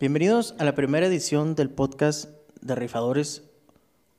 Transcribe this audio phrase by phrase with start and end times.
[0.00, 2.28] Bienvenidos a la primera edición del podcast
[2.60, 3.48] de Rifadores,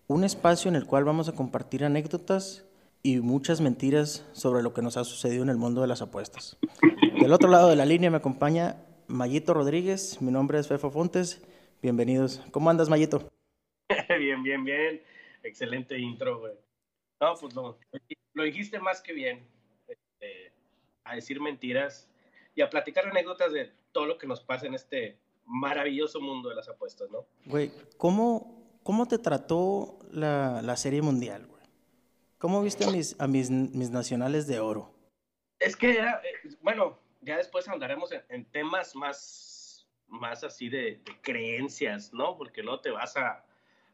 [0.08, 2.66] un espacio en el cual vamos a compartir anécdotas
[3.04, 6.58] y muchas mentiras sobre lo que nos ha sucedido en el mundo de las apuestas.
[7.20, 8.78] Del otro lado de la línea me acompaña
[9.08, 11.46] Mayito Rodríguez, mi nombre es Fefo Fontes,
[11.82, 12.42] bienvenidos.
[12.52, 13.30] ¿Cómo andas, Mayito?
[14.20, 15.02] bien, bien, bien.
[15.44, 16.67] Excelente intro, güey.
[17.20, 17.78] No, pues no,
[18.34, 19.48] lo dijiste más que bien.
[19.88, 20.52] Este,
[21.04, 22.10] a decir mentiras
[22.56, 26.56] y a platicar anécdotas de todo lo que nos pasa en este maravilloso mundo de
[26.56, 27.26] las apuestas, ¿no?
[27.46, 31.64] Güey, ¿cómo, cómo te trató la, la Serie Mundial, güey?
[32.38, 34.94] ¿Cómo viste a mis, a mis, mis nacionales de oro?
[35.60, 41.02] Es que era, eh, bueno, ya después andaremos en, en temas más, más así de,
[41.04, 42.38] de, creencias, ¿no?
[42.38, 43.44] Porque no te vas a,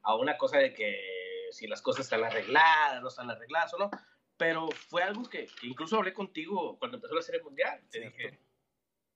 [0.02, 1.23] a una cosa de que
[1.54, 3.92] si las cosas están arregladas, no están arregladas o no.
[4.38, 7.80] Pero fue algo que, que incluso hablé contigo cuando empezó la Serie Mundial.
[7.90, 8.18] Te Cierto.
[8.18, 8.40] dije,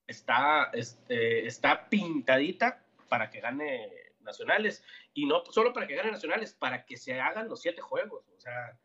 [0.05, 4.83] está, este, está pintadita para que gane nacionales.
[5.13, 8.27] Y no solo para que gane nacionales, para que se hagan los siete juegos.
[8.35, 8.77] O sea,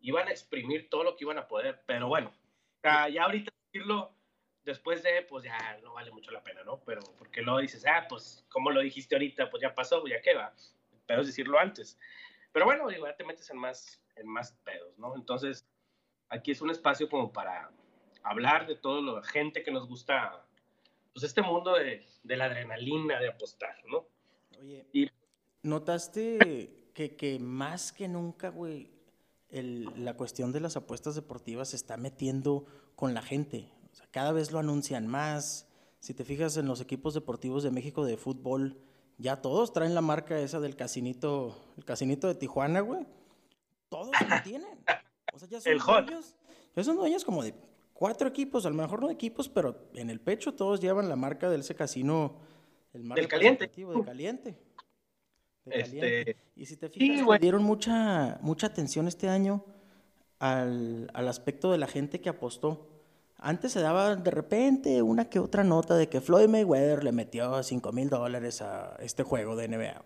[0.00, 1.82] iban a exprimir todo lo que iban a poder.
[1.86, 2.32] Pero bueno,
[2.82, 4.16] ya, ya ahorita decirlo
[4.66, 6.80] después de, pues ya no vale mucho la pena, ¿no?
[6.84, 10.34] Pero porque luego dices, ah, pues como lo dijiste ahorita, pues ya pasó, ya qué
[10.34, 10.52] va.
[11.06, 11.98] Pero es decirlo antes.
[12.56, 15.14] Pero bueno, digo, ya te metes en más, en más pedos, ¿no?
[15.14, 15.66] Entonces,
[16.30, 17.70] aquí es un espacio como para
[18.22, 20.42] hablar de todo lo gente que nos gusta
[21.12, 24.06] pues este mundo de, de, la adrenalina de apostar, ¿no?
[24.58, 25.10] Oye, y,
[25.64, 28.90] ¿notaste que, que, más que nunca, güey,
[29.50, 33.70] la cuestión de las apuestas deportivas se está metiendo con la gente?
[33.92, 35.68] O sea, cada vez lo anuncian más.
[36.00, 38.80] Si te fijas en los equipos deportivos de México de fútbol,
[39.18, 43.06] ya todos traen la marca esa del casinito, el casinito de Tijuana, güey.
[43.88, 44.12] Todos lo
[44.44, 44.78] tienen.
[45.32, 46.34] O sea, ya son el dueños,
[46.74, 47.54] ya son dueños como de
[47.92, 51.48] cuatro equipos, a lo mejor no equipos, pero en el pecho todos llevan la marca
[51.48, 52.36] de ese casino,
[52.92, 53.66] el marco del caliente.
[53.68, 54.56] De caliente.
[55.64, 55.98] De este...
[56.00, 56.36] caliente.
[56.54, 59.64] Y si te fijas, sí, dieron mucha, mucha atención este año
[60.38, 62.95] al, al, aspecto de la gente que apostó.
[63.38, 67.62] Antes se daba de repente una que otra nota de que Floyd Mayweather le metió
[67.62, 70.02] 5 mil dólares a este juego de NBA.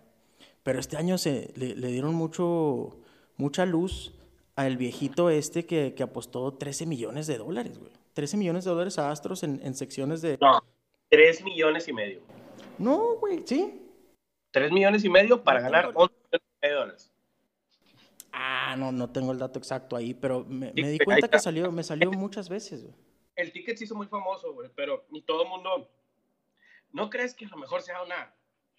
[0.63, 2.99] Pero este año se, le, le dieron mucho,
[3.37, 4.15] mucha luz
[4.57, 7.93] al viejito este que, que, apostó 13 millones de dólares, güey.
[8.15, 10.37] 13 millones de dólares a Astros en, en secciones de...
[10.41, 10.61] No,
[11.09, 12.21] 3 millones y medio.
[12.79, 13.81] No, güey, sí.
[14.51, 17.13] 3 millones y medio para no ganar 11 millones de dólares.
[18.33, 21.71] Ah, no, no tengo el dato exacto ahí, pero me, me di cuenta que salió,
[21.73, 23.10] me salió muchas veces, güey.
[23.41, 25.91] El ticket se hizo muy famoso, güey, pero ni todo el mundo...
[26.93, 28.35] ¿No crees que a lo mejor sea una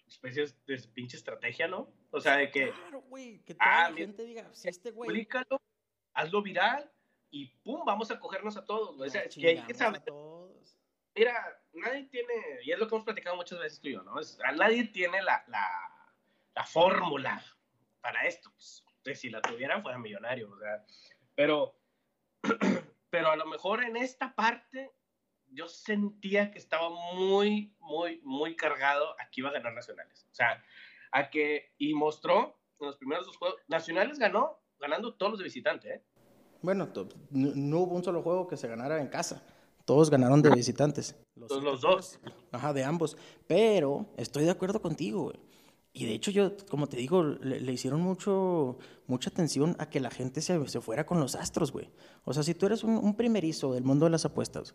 [0.06, 1.92] especie de pinche estrategia, ¿no?
[2.10, 2.70] O sea, de que...
[2.70, 5.08] Claro, güey, que toda ah, la gente diga, si este güey...
[5.08, 5.60] Explícalo,
[6.12, 6.90] hazlo viral
[7.30, 8.96] y pum, vamos a cogernos a todos.
[8.96, 10.02] No, o sea, que hay que saber.
[11.14, 11.34] Mira,
[11.72, 14.20] nadie tiene, y es lo que hemos platicado muchas veces tú y yo, ¿no?
[14.20, 15.66] Es, a nadie tiene la, la,
[16.54, 17.42] la fórmula
[18.00, 18.50] para esto.
[18.50, 18.84] Pues,
[19.18, 20.84] si la tuvieran, fuera millonario, o sea,
[21.34, 21.74] pero,
[23.12, 24.90] pero a lo mejor en esta parte
[25.48, 30.26] yo sentía que estaba muy, muy, muy cargado a que iba a ganar Nacionales.
[30.32, 30.64] O sea,
[31.12, 35.44] a que, y mostró en los primeros dos juegos, Nacionales ganó ganando todos los de
[35.44, 36.02] visitante, ¿eh?
[36.62, 36.88] Bueno,
[37.30, 39.44] no, no, hubo un solo juego que se ganara en casa.
[39.84, 41.14] Todos ganaron de visitantes.
[41.34, 42.18] Los, los dos.
[42.50, 43.18] Ajá, de ambos.
[43.46, 45.40] Pero estoy de acuerdo contigo, güey.
[45.94, 50.10] Y de hecho yo, como te digo, le, hicieron mucho, mucha atención a que la
[50.10, 51.90] gente se, se fuera con los astros, güey.
[52.24, 54.74] O sea, si tú eres un, un primerizo del mundo de las apuestas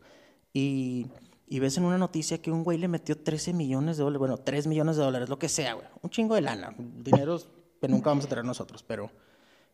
[0.54, 1.08] y,
[1.48, 4.38] y, ves en una noticia que un güey le metió 13 millones de dólares, bueno,
[4.38, 5.88] 3 millones de dólares, lo que sea, güey.
[6.04, 6.76] Un chingo de lana.
[6.78, 7.50] Dineros
[7.82, 9.12] que nunca vamos a tener nosotros, pero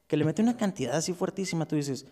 [0.08, 2.06] que le mete una cantidad así fuertísima, tú dices,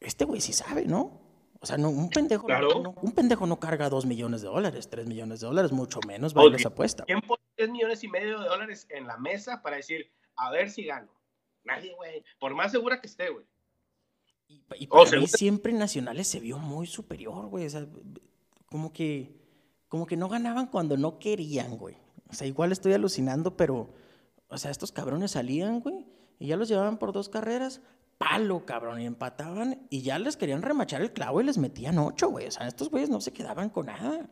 [0.00, 1.27] este güey sí sabe, ¿no?
[1.60, 2.80] O sea, no, un, pendejo claro.
[2.80, 6.36] no, un pendejo no carga 2 millones de dólares, 3 millones de dólares, mucho menos
[6.36, 7.04] va esa apuesta.
[7.04, 10.70] ¿Quién pone 3 millones y medio de dólares en la mesa para decir, a ver
[10.70, 11.10] si gano?
[11.64, 12.22] Nadie, güey.
[12.38, 13.44] Por más segura que esté, güey.
[14.46, 17.66] Y, y para oh, mí siempre Nacionales se vio muy superior, güey.
[17.66, 17.86] O sea,
[18.66, 19.34] como que,
[19.88, 21.96] como que no ganaban cuando no querían, güey.
[22.30, 23.94] O sea, igual estoy alucinando, pero,
[24.48, 26.06] o sea, estos cabrones salían, güey,
[26.38, 27.80] y ya los llevaban por dos carreras,
[28.18, 32.28] palo, cabrón, y empataban y ya les querían remachar el clavo y les metían ocho,
[32.28, 32.46] güey.
[32.46, 34.28] O sea, estos güeyes no se quedaban con nada.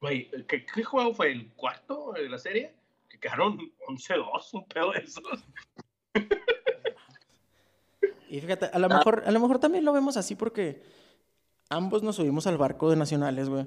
[0.00, 1.30] Güey, ¿qué, ¿qué, juego fue?
[1.30, 2.74] ¿El cuarto de la serie?
[3.08, 3.58] Que quedaron
[3.88, 5.22] 11-2, un pedo de esos.
[8.30, 10.82] Y fíjate, a lo, mejor, a lo mejor también lo vemos así porque
[11.70, 13.66] ambos nos subimos al barco de nacionales, güey.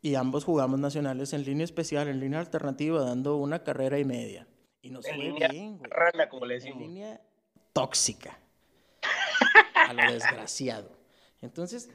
[0.00, 4.46] Y ambos jugamos nacionales en línea especial, en línea alternativa, dando una carrera y media.
[4.80, 5.90] Y nos en fue línea bien, güey.
[5.90, 6.82] Rana, como le En decimos.
[6.82, 7.20] línea
[7.72, 8.38] tóxica.
[9.88, 10.90] A lo desgraciado.
[11.40, 11.90] Entonces,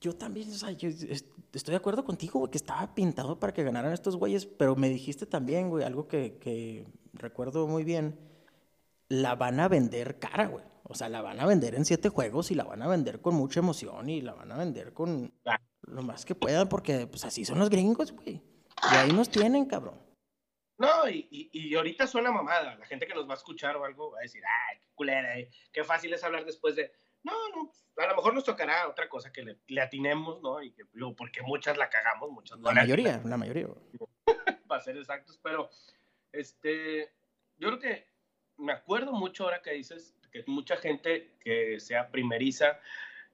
[0.00, 3.64] yo también, o sea, yo estoy de acuerdo contigo, güey, que estaba pintado para que
[3.64, 8.18] ganaran estos güeyes, pero me dijiste también, güey, algo que, que recuerdo muy bien,
[9.08, 10.64] la van a vender cara, güey.
[10.84, 13.34] O sea, la van a vender en siete juegos y la van a vender con
[13.34, 15.32] mucha emoción y la van a vender con
[15.82, 18.42] lo más que puedan, porque pues así son los gringos, güey.
[18.90, 20.07] Y ahí nos tienen, cabrón.
[20.78, 22.76] No, y, y, ahorita suena mamada.
[22.76, 25.36] La gente que nos va a escuchar o algo va a decir, ay, qué culera,
[25.36, 25.50] eh.
[25.72, 26.92] qué fácil es hablar después de.
[27.24, 30.62] No, no, a lo mejor nos tocará otra cosa que le, atinemos, ¿no?
[30.62, 30.84] Y que,
[31.16, 33.66] porque muchas la cagamos, muchas La mayoría, la mayoría.
[34.68, 35.68] Para ser exactos, pero
[36.30, 37.12] este,
[37.56, 38.06] yo creo que
[38.56, 42.78] me acuerdo mucho ahora que dices que mucha gente que sea primeriza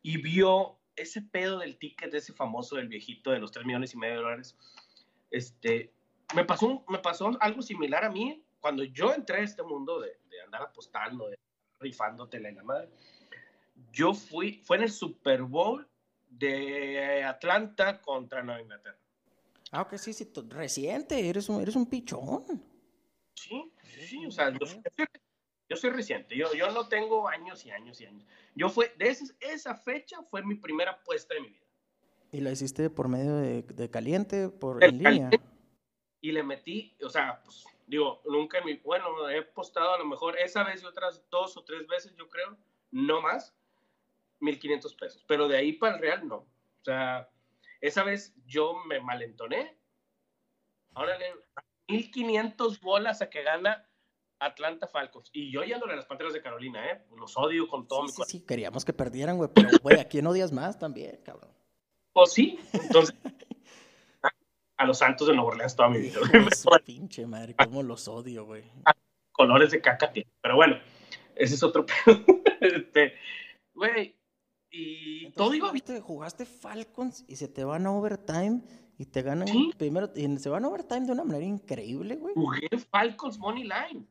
[0.01, 3.99] y vio ese pedo del ticket ese famoso del viejito de los 3 millones y
[3.99, 4.57] medio de dólares.
[5.31, 5.94] Este,
[6.35, 10.19] me pasó, me pasó algo similar a mí cuando yo entré a este mundo de,
[10.31, 11.39] de andar apostando, de
[11.81, 12.89] rifándotela en la madre.
[13.93, 15.89] Yo fui, fue en el Super Bowl
[16.29, 18.99] de Atlanta contra Nueva Inglaterra.
[19.71, 22.45] Ah, ok, sí, sí, reciente, eres un, eres un pichón.
[23.35, 24.53] Sí, sí, o sea,
[25.69, 28.25] yo, soy reciente, yo, yo no tengo años y años y años.
[28.55, 31.67] Yo fue, de esa fecha fue mi primera apuesta de mi vida.
[32.31, 35.31] ¿Y la hiciste por medio de, caliente, por en línea?
[36.25, 40.07] Y le metí, o sea, pues, digo, nunca en mi, bueno, he apostado a lo
[40.07, 42.57] mejor esa vez y otras dos o tres veces, yo creo,
[42.93, 43.55] no más,
[44.41, 45.25] 1500 pesos.
[45.29, 46.37] Pero de ahí para el real, no.
[46.37, 47.29] O sea,
[47.83, 49.77] esa vez yo me malentoné.
[50.95, 51.27] Ahora le
[51.89, 53.87] 1500 bolas a que gana
[54.39, 55.29] Atlanta Falcons.
[55.35, 57.05] Y yo yéndole a las Panteras de Carolina, ¿eh?
[57.19, 58.31] Los odio con todo mi corazón.
[58.31, 59.51] Sí, queríamos que perdieran, güey.
[59.55, 61.51] Pero, güey, ¿a quién odias más también, cabrón?
[62.15, 62.59] Pues sí.
[62.73, 63.15] Entonces,
[64.77, 66.21] a los Santos de Nueva Orleans toda mi vida.
[66.85, 68.65] pinche madre, cómo los odio, güey.
[69.33, 70.77] Colores de caca Pero bueno,
[71.35, 72.25] ese es otro pedo.
[72.61, 73.15] este,
[73.75, 74.15] güey,
[74.71, 75.69] y todo digo.
[75.69, 78.63] Jugaste, jugaste Falcons y se te van a overtime
[78.99, 79.49] y te ganan
[79.79, 80.11] primero.
[80.15, 82.35] Y se van a overtime de una manera increíble, güey.
[82.35, 84.07] Jugué Falcons Money Line.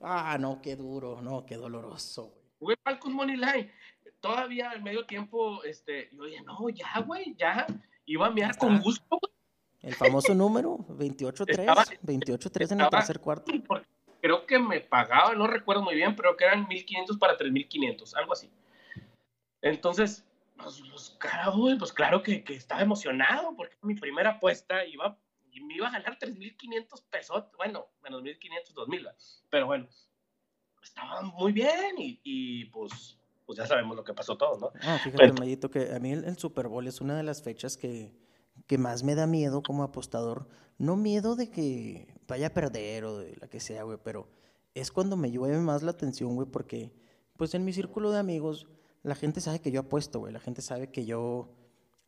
[0.00, 2.46] Ah, no, qué duro, no, qué doloroso, güey.
[2.58, 3.72] Jugué Falcons Money Line.
[4.20, 7.66] Todavía al medio tiempo, este, yo dije, no, ya, güey, ya.
[8.06, 9.18] Iba a mirar con gusto,
[9.86, 13.52] El famoso número, 28-3, 28-3 en el tercer cuarto.
[14.20, 18.32] Creo que me pagaba, no recuerdo muy bien, pero que eran 1500 para 3500, algo
[18.32, 18.50] así.
[19.62, 20.24] Entonces,
[20.56, 25.16] pues, pues, pues claro que, que, estaba emocionado porque mi primera apuesta iba,
[25.62, 29.14] me iba a ganar 3.500 pesos, bueno, menos 1.500, 2.000,
[29.50, 29.86] pero bueno,
[30.82, 34.72] estaba muy bien y, y, pues, pues ya sabemos lo que pasó todo, ¿no?
[34.82, 38.25] Ah, fíjate, Mayito, que a mí el, Super Bowl es una de las fechas que,
[38.66, 40.48] que más me da miedo como apostador.
[40.78, 44.28] No miedo de que vaya a perder o de la que sea, güey, pero
[44.74, 46.92] es cuando me llueve más la atención, güey, porque
[47.36, 48.66] pues en mi círculo de amigos
[49.02, 50.32] la gente sabe que yo apuesto, güey.
[50.32, 51.48] La gente sabe que yo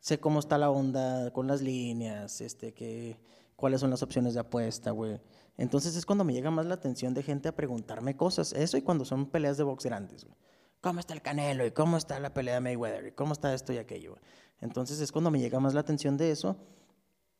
[0.00, 3.20] sé cómo está la onda con las líneas, este, que,
[3.56, 5.20] cuáles son las opciones de apuesta, güey.
[5.56, 8.52] Entonces es cuando me llega más la atención de gente a preguntarme cosas.
[8.52, 10.36] Eso y cuando son peleas de box grandes, güey.
[10.80, 11.66] ¿Cómo está el Canelo?
[11.66, 13.06] ¿Y cómo está la pelea de Mayweather?
[13.06, 14.16] ¿Y cómo está esto y aquello?
[14.60, 16.56] Entonces es cuando me llega más la atención de eso.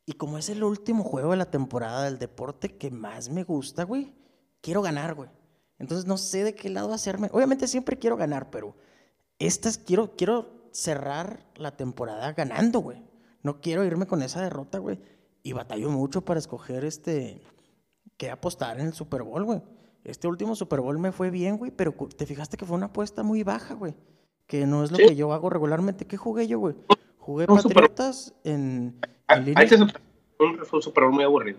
[0.07, 3.85] Y como es el último juego de la temporada del deporte que más me gusta,
[3.85, 4.15] güey,
[4.61, 5.29] quiero ganar, güey.
[5.79, 7.29] Entonces no sé de qué lado hacerme.
[7.33, 8.75] Obviamente siempre quiero ganar, pero
[9.39, 13.05] estas quiero, quiero cerrar la temporada ganando, güey.
[13.43, 15.01] No quiero irme con esa derrota, güey.
[15.43, 17.43] Y batallo mucho para escoger este,
[18.17, 19.63] qué apostar en el Super Bowl, güey.
[20.09, 23.23] Este último Super Bowl me fue bien, güey, pero te fijaste que fue una apuesta
[23.23, 23.95] muy baja, güey.
[24.47, 26.07] Que no es lo que yo hago regularmente.
[26.07, 26.75] ¿Qué jugué yo, güey?
[27.19, 28.99] Jugué Patriotas en,
[29.29, 29.67] en línea.
[30.41, 31.59] un Super Bowl muy aburrido.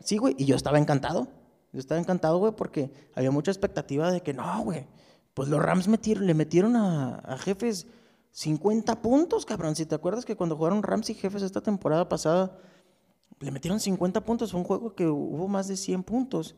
[0.00, 1.28] Sí, güey, y yo estaba encantado.
[1.72, 4.86] Yo estaba encantado, güey, porque había mucha expectativa de que no, güey
[5.34, 7.86] pues los Rams metieron, le metieron a, jefes
[8.32, 9.76] 50 puntos, cabrón.
[9.76, 12.58] Si te acuerdas que cuando jugaron Rams y jefes esta temporada pasada,
[13.38, 14.50] le metieron 50 puntos.
[14.50, 16.56] Fue un juego que hubo más de 100 puntos.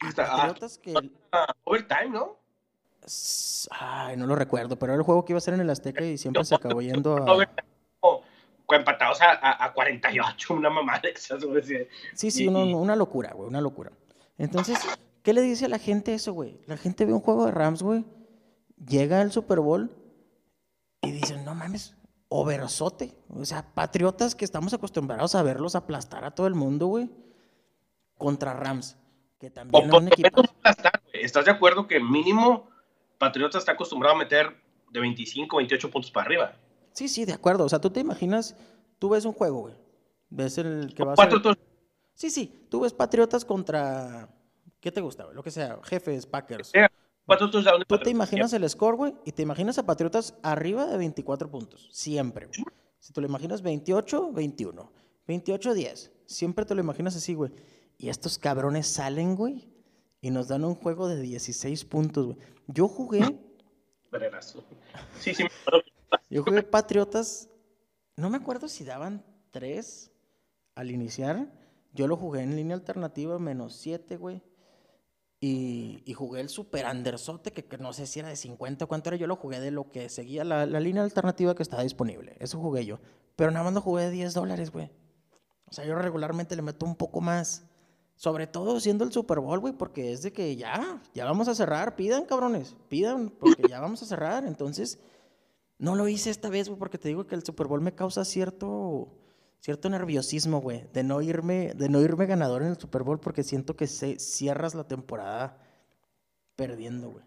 [0.00, 0.94] Hasta, que...
[1.64, 2.36] overtime, ¿no?
[3.70, 6.04] Ay, no lo recuerdo, pero era el juego que iba a ser en el Azteca
[6.04, 7.46] y siempre se acabó yendo a...
[8.74, 11.40] empatados a, a, 48, una mamá de esas.
[12.14, 13.92] Sí, sí, una locura, güey, una locura.
[14.38, 14.78] Entonces,
[15.26, 16.60] ¿Qué le dice a la gente eso, güey?
[16.66, 18.04] La gente ve un juego de Rams, güey,
[18.86, 19.90] llega al Super Bowl
[21.02, 21.96] y dicen, no mames,
[22.28, 23.12] oversote.
[23.30, 27.10] O sea, patriotas que estamos acostumbrados a verlos aplastar a todo el mundo, güey,
[28.16, 28.96] contra Rams,
[29.38, 30.42] que también es un equipo.
[31.12, 32.68] ¿Estás de acuerdo que mínimo
[33.18, 34.56] Patriotas está acostumbrado a meter
[34.90, 36.56] de 25, 28 puntos para arriba?
[36.92, 37.64] Sí, sí, de acuerdo.
[37.64, 38.56] O sea, tú te imaginas,
[38.98, 39.74] tú ves un juego, güey.
[40.28, 41.58] Ves el que va a ser...
[42.14, 44.28] Sí, sí, tú ves Patriotas contra
[44.86, 45.26] ¿Qué te gusta?
[45.32, 46.70] Lo que sea, jefes, Packers.
[47.24, 47.86] Cuatro touchdowns.
[47.88, 51.88] Tú te imaginas el score, güey, y te imaginas a Patriotas arriba de 24 puntos.
[51.90, 52.64] Siempre, güey.
[53.00, 54.92] Si tú lo imaginas 28, 21.
[55.26, 56.12] 28, 10.
[56.26, 57.50] Siempre te lo imaginas así, güey.
[57.98, 59.72] Y estos cabrones salen, güey,
[60.20, 62.38] y nos dan un juego de 16 puntos, güey.
[62.66, 63.20] Yo jugué.
[65.20, 65.44] Sí, sí.
[66.30, 67.50] Yo jugué Patriotas.
[68.16, 70.10] No me acuerdo si daban 3
[70.74, 71.52] al iniciar.
[71.92, 74.42] Yo lo jugué en línea alternativa, menos 7, güey.
[75.38, 78.88] Y, y, jugué el super undersote, que, que, no sé si era de 50 o
[78.88, 79.16] cuánto era.
[79.18, 82.36] Yo lo jugué de lo que seguía la, la línea alternativa que estaba disponible.
[82.40, 83.00] Eso jugué yo.
[83.36, 84.90] Pero nada más lo jugué de 10 dólares, güey.
[85.66, 87.66] O sea, yo regularmente le meto un poco más.
[88.16, 91.54] Sobre todo siendo el Super Bowl, güey, porque es de que ya, ya vamos a
[91.54, 91.96] cerrar.
[91.96, 94.46] Pidan, cabrones, pidan, porque ya vamos a cerrar.
[94.46, 94.98] Entonces,
[95.78, 98.24] no lo hice esta vez, güey, porque te digo que el Super Bowl me causa
[98.24, 99.08] cierto,
[99.60, 103.42] cierto nerviosismo, güey, de no irme, de no irme ganador en el Super Bowl, porque
[103.42, 105.58] siento que se, cierras la temporada
[106.56, 107.24] perdiendo, güey.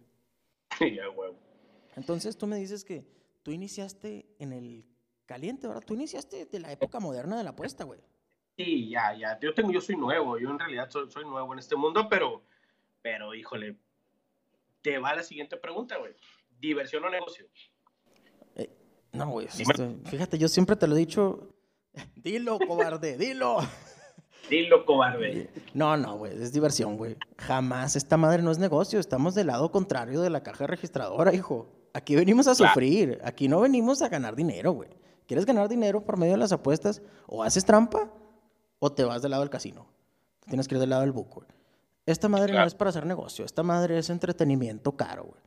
[0.79, 1.33] Sí, ya, güey.
[1.95, 3.05] Entonces, tú me dices que
[3.43, 4.85] tú iniciaste en el
[5.27, 5.83] caliente, ¿verdad?
[5.85, 7.99] Tú iniciaste de la época moderna de la apuesta, güey.
[8.59, 9.39] Sí, ya, ya.
[9.39, 12.41] Yo tengo, yo soy nuevo, yo en realidad soy, soy nuevo en este mundo, pero,
[13.01, 13.77] pero, híjole,
[14.81, 16.11] te va la siguiente pregunta, güey.
[16.59, 17.45] ¿Diversión o negocio?
[18.57, 18.69] Eh,
[19.13, 19.47] no, güey.
[19.47, 21.55] Fíjate, yo siempre te lo he dicho.
[22.17, 23.59] Dilo, cobarde, dilo.
[24.49, 25.49] Dilo, cobarde.
[25.73, 27.15] No, no, güey, es diversión, güey.
[27.37, 28.99] Jamás esta madre no es negocio.
[28.99, 31.69] Estamos del lado contrario de la caja registradora, hijo.
[31.93, 33.21] Aquí venimos a sufrir.
[33.23, 34.89] Aquí no venimos a ganar dinero, güey.
[35.27, 37.01] ¿Quieres ganar dinero por medio de las apuestas?
[37.25, 38.11] O haces trampa
[38.79, 39.87] o te vas del lado del casino.
[40.47, 41.45] Tienes que ir del lado del buco.
[42.05, 45.41] Esta madre no es para hacer negocio, esta madre es entretenimiento caro, güey.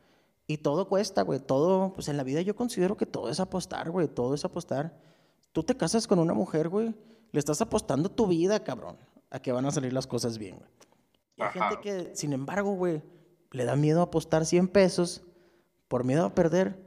[0.46, 1.40] Y todo cuesta, güey.
[1.40, 4.08] Todo, pues en la vida yo considero que todo es apostar, güey.
[4.08, 4.92] Todo es apostar.
[5.52, 6.94] Tú te casas con una mujer, güey.
[7.30, 8.96] Le estás apostando tu vida, cabrón.
[9.30, 10.70] A que van a salir las cosas bien, güey.
[11.36, 13.02] Y hay gente que, sin embargo, güey,
[13.52, 15.22] le da miedo apostar 100 pesos
[15.88, 16.78] por miedo a perder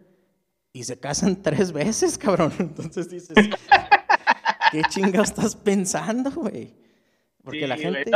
[0.71, 2.53] y se casan tres veces, cabrón.
[2.59, 3.35] Entonces dices,
[4.75, 6.73] ¿Qué chinga estás pensando, güey?
[7.43, 8.11] Porque la gente...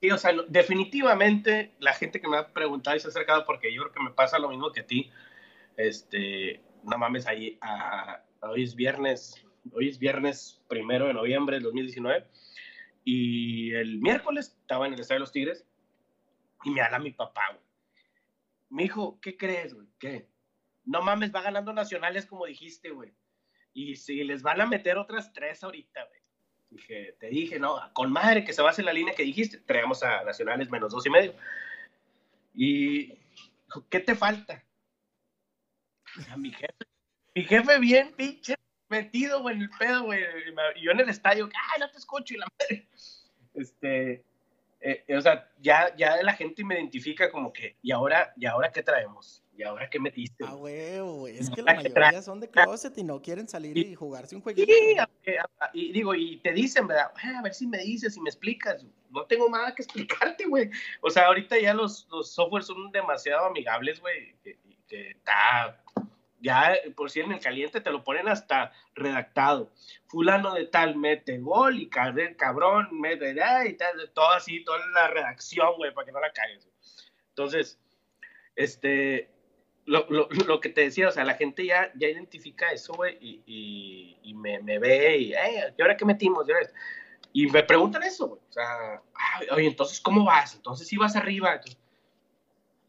[0.00, 3.72] sí, o sea, definitivamente la gente que me ha preguntado y se ha acercado, porque
[3.72, 5.10] yo creo que me pasa lo mismo que a ti,
[5.78, 7.58] este, no mames, ahí,
[8.42, 12.26] hoy es viernes, hoy es viernes primero de noviembre del 2019,
[13.04, 15.64] y el miércoles estaba en el Estadio de los Tigres,
[16.64, 17.64] y me habla mi papá, güey.
[18.68, 19.86] Me dijo, ¿qué crees, güey?
[19.98, 20.28] ¿Qué?
[20.84, 23.12] No mames, va ganando nacionales como dijiste, güey.
[23.74, 26.20] Y si les van a meter otras tres ahorita, güey.
[26.70, 30.02] Dije, te dije, no, con madre que se base en la línea que dijiste, traemos
[30.02, 31.34] a Nacionales menos dos y medio.
[32.54, 33.18] Y,
[33.90, 34.64] ¿qué te falta?
[36.30, 36.84] A mi jefe,
[37.34, 38.54] mi jefe bien pinche
[38.88, 40.22] metido, güey, en el pedo, güey.
[40.76, 42.88] Y yo en el estadio, ay, no te escucho y la madre.
[43.54, 44.24] Este,
[44.80, 48.72] eh, o sea, ya, ya la gente me identifica como que, ¿y ahora, ¿y ahora
[48.72, 49.42] qué traemos?
[49.62, 50.44] ¿Y ahora qué metiste?
[50.46, 54.34] Ah, güey, es que la mayoría son de closet y no quieren salir y, jugarse
[54.34, 54.72] un jueguito.
[55.24, 55.32] Sí,
[55.72, 57.12] y digo, y te dicen, ¿verdad?
[57.36, 58.84] a ver si me dices, si me explicas.
[59.10, 60.70] No tengo nada que explicarte, güey.
[61.00, 65.82] O sea, ahorita ya los, los softwares son demasiado amigables, güey, que, está
[66.40, 69.72] ya por si en el caliente te lo ponen hasta redactado.
[70.06, 75.76] Fulano de tal mete gol y cabrón mete y tal, todo así, toda la redacción,
[75.76, 76.68] güey, para que no la cagues.
[77.28, 77.78] Entonces,
[78.56, 79.31] este,
[79.84, 83.18] lo, lo, lo, que te decía, o sea, la gente ya, ya identifica eso, güey,
[83.20, 86.46] y, y, me, me, ve y, hey, ¿y ahora qué metimos?
[87.32, 88.40] Y me preguntan eso, güey.
[88.48, 89.02] O sea,
[89.52, 90.54] oye, entonces, ¿cómo vas?
[90.54, 91.60] Entonces, si vas arriba.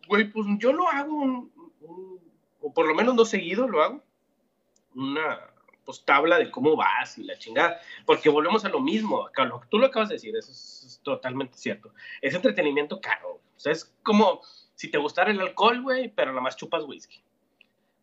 [0.08, 1.52] güey, pues yo lo hago, un,
[2.62, 4.04] o por lo menos no seguido lo hago,
[4.96, 5.40] una
[5.86, 7.80] pues, tabla de cómo vas y la chingada.
[8.06, 9.30] Porque volvemos a lo mismo,
[9.70, 11.94] tú lo acabas de decir, eso es, es totalmente cierto.
[12.22, 13.42] Es entretenimiento caro.
[13.56, 14.42] O sea, es como
[14.76, 17.24] si te gustara el alcohol, güey, pero nada más chupas whisky.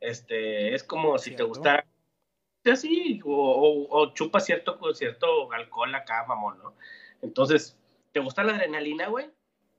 [0.01, 1.87] Este, es como si te gustara
[2.71, 6.75] así, o, o, chupas cierto, cierto alcohol acá, mamón, ¿no?
[7.23, 7.77] Entonces,
[8.13, 9.31] ¿te gusta la adrenalina, güey?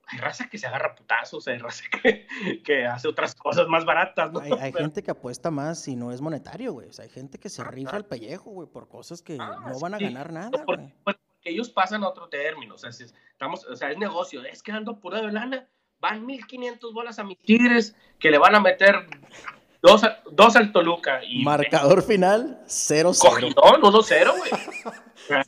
[0.06, 2.26] Hay raza que se agarra putazos, hay raza que,
[2.64, 4.40] que hace otras cosas más baratas, ¿no?
[4.40, 6.88] Hay, gente que apuesta más y no es monetario, güey.
[6.88, 9.78] O sea, hay gente que se rifa el pellejo, güey, por cosas que ah, no
[9.78, 10.64] van a ganar nada, güey.
[10.64, 14.62] Pues, porque ellos pasan a otro término, o sea, estamos, o sea, es negocio, es
[14.62, 15.68] que ando pura de lana
[16.02, 19.06] van 1500 bolas a mis Tigres que le van a meter
[19.80, 21.20] dos, dos al Toluca.
[21.24, 23.54] Y Marcador final 0-0.
[23.54, 25.42] No, 1-0, güey.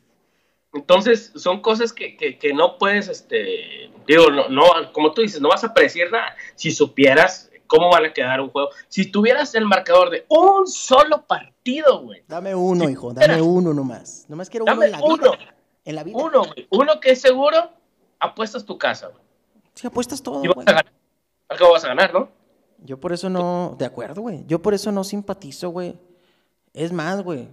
[0.72, 5.40] Entonces, son cosas que, que, que, no puedes, este, digo, no, no, como tú dices,
[5.40, 6.36] no vas a predecir nada.
[6.54, 11.26] Si supieras cómo van a quedar un juego, si tuvieras el marcador de un solo
[11.26, 12.22] partido, güey.
[12.28, 14.26] Dame uno, hijo, dame uno nomás.
[14.28, 15.16] Nomás quiero uno en la uno.
[15.16, 15.54] vida.
[15.84, 16.16] En la vida.
[16.16, 16.66] Uno, güey.
[16.70, 17.70] Uno que es seguro,
[18.20, 19.24] apuestas tu casa, güey.
[19.74, 20.44] Si apuestas todo.
[20.44, 20.92] Y vas, a ganar,
[21.48, 22.28] Algo vas a ganar, ¿no?
[22.78, 24.44] Yo por eso no, de acuerdo, güey.
[24.46, 25.98] Yo por eso no simpatizo, güey.
[26.72, 27.48] Es más, güey.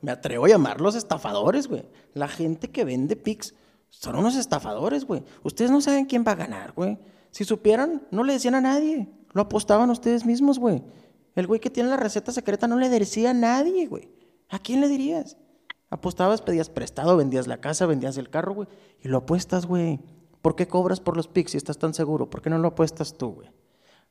[0.00, 1.84] Me atrevo a llamarlos estafadores, güey.
[2.14, 3.54] La gente que vende pics
[3.88, 5.22] son unos estafadores, güey.
[5.42, 6.98] Ustedes no saben quién va a ganar, güey.
[7.30, 9.08] Si supieran, no le decían a nadie.
[9.32, 10.82] Lo apostaban ustedes mismos, güey.
[11.34, 14.08] El güey que tiene la receta secreta no le decía a nadie, güey.
[14.48, 15.36] ¿A quién le dirías?
[15.88, 18.68] Apostabas, pedías prestado, vendías la casa, vendías el carro, güey.
[19.02, 20.00] Y lo apuestas, güey.
[20.42, 22.28] ¿Por qué cobras por los pics si estás tan seguro?
[22.28, 23.50] ¿Por qué no lo apuestas tú, güey?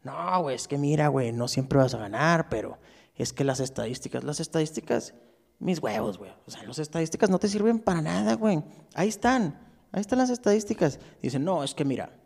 [0.03, 2.79] No, güey, es que mira, güey, no siempre vas a ganar, pero
[3.15, 5.13] es que las estadísticas, las estadísticas,
[5.59, 6.31] mis huevos, güey.
[6.47, 8.63] O sea, las estadísticas no te sirven para nada, güey.
[8.95, 9.59] Ahí están,
[9.91, 10.99] ahí están las estadísticas.
[11.21, 12.17] Dicen, no, es que mira,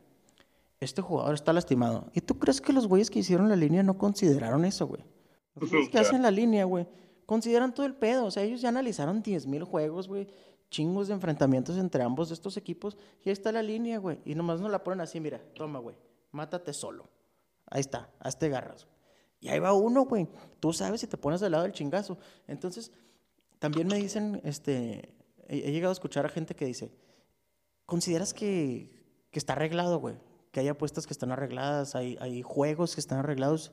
[0.80, 2.12] este jugador está lastimado.
[2.14, 5.04] ¿Y tú crees que los güeyes que hicieron la línea no consideraron eso, güey?
[5.56, 6.88] Los que hacen la línea, güey,
[7.26, 8.26] consideran todo el pedo.
[8.26, 10.28] O sea, ellos ya analizaron 10 mil juegos, güey,
[10.70, 12.98] chingos de enfrentamientos entre ambos de estos equipos.
[13.24, 14.20] Y ahí está la línea, güey.
[14.26, 15.96] Y nomás nos la ponen así, mira, toma, güey,
[16.32, 17.10] mátate solo.
[17.68, 18.88] Ahí está, hazte garras.
[19.40, 20.28] Y ahí va uno, güey.
[20.60, 22.18] Tú sabes si te pones del lado del chingazo.
[22.48, 22.92] Entonces,
[23.60, 25.14] también me dicen, este,
[25.48, 26.92] he, llegado a escuchar a gente que dice,
[27.86, 30.16] ¿consideras que, que está arreglado, güey?
[30.52, 33.72] Que hay apuestas que están arregladas, hay, hay juegos que están arreglados.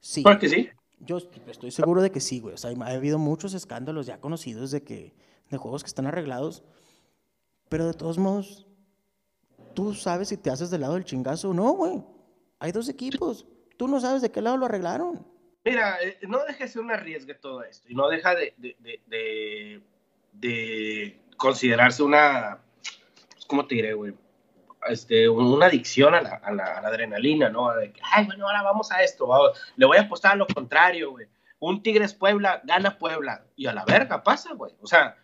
[0.00, 0.22] Sí.
[0.22, 0.68] ¿Por sí?
[1.00, 2.54] Yo estoy seguro de que sí, güey.
[2.54, 5.14] O sea, ha habido muchos escándalos ya conocidos de que
[5.50, 6.62] de juegos que están arreglados.
[7.68, 8.66] Pero de todos modos,
[9.74, 12.02] tú sabes si te haces del lado del chingazo o no, güey.
[12.58, 13.46] Hay dos equipos.
[13.76, 15.26] Tú no sabes de qué lado lo arreglaron.
[15.64, 19.82] Mira, eh, no deja de ser un arriesgue todo esto y no deja de, de,
[20.32, 22.58] de, considerarse una,
[23.46, 24.14] ¿cómo te diré, güey?
[24.88, 27.74] Este, una adicción a la, a, la, adrenalina, ¿no?
[27.74, 29.28] De que, ay, bueno, ahora vamos a esto,
[29.76, 31.26] le voy a apostar a lo contrario, güey.
[31.58, 34.72] Un Tigres Puebla gana Puebla y a la verga pasa, güey.
[34.80, 35.16] O sea,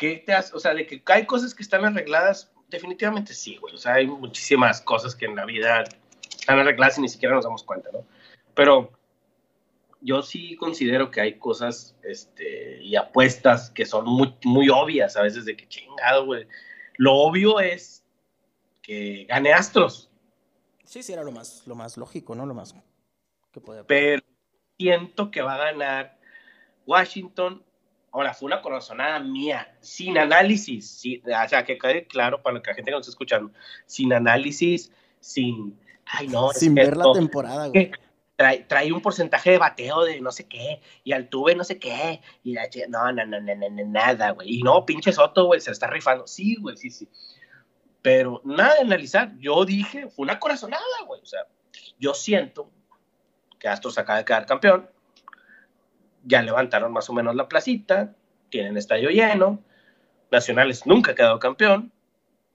[0.00, 0.56] ¿qué te hace?
[0.56, 3.74] O sea, de que hay cosas que están arregladas, definitivamente sí, güey.
[3.74, 5.84] O sea, hay muchísimas cosas que en la vida
[6.30, 8.06] están arregladas y ni siquiera nos damos cuenta, ¿no?
[8.54, 8.90] Pero
[10.00, 15.22] yo sí considero que hay cosas este, y apuestas que son muy, muy obvias a
[15.22, 16.48] veces de que chingado, güey.
[16.96, 18.02] Lo obvio es
[18.80, 20.10] que gane Astros.
[20.84, 22.46] Sí, sí, era lo más, lo más lógico, ¿no?
[22.46, 22.74] Lo más
[23.52, 24.22] que puede Pero
[24.78, 26.18] siento que va a ganar
[26.86, 27.62] Washington.
[28.12, 32.84] Ahora, fue una corazonada mía, sin análisis, o sea, que quede claro para la gente
[32.84, 33.52] que nos está escuchando,
[33.86, 35.78] sin análisis, sin
[36.12, 36.50] Ay, no.
[36.52, 37.92] Sin ver la temporada, güey.
[38.36, 42.22] Trae, trae, un porcentaje de bateo de no sé qué, y Altuve no sé qué,
[42.42, 44.56] y la no, no, no, no, no, nada, güey.
[44.56, 46.26] Y no, pinche Soto, güey, se está rifando.
[46.26, 47.06] Sí, güey, sí, sí.
[48.00, 49.36] Pero nada de analizar.
[49.38, 51.20] Yo dije, fue una corazonada, güey.
[51.20, 51.46] O sea,
[51.98, 52.70] yo siento
[53.58, 54.88] que Astros acaba de quedar campeón.
[56.24, 58.14] Ya levantaron más o menos la placita,
[58.50, 59.60] tienen estadio lleno.
[60.30, 61.92] Nacionales nunca ha quedado campeón.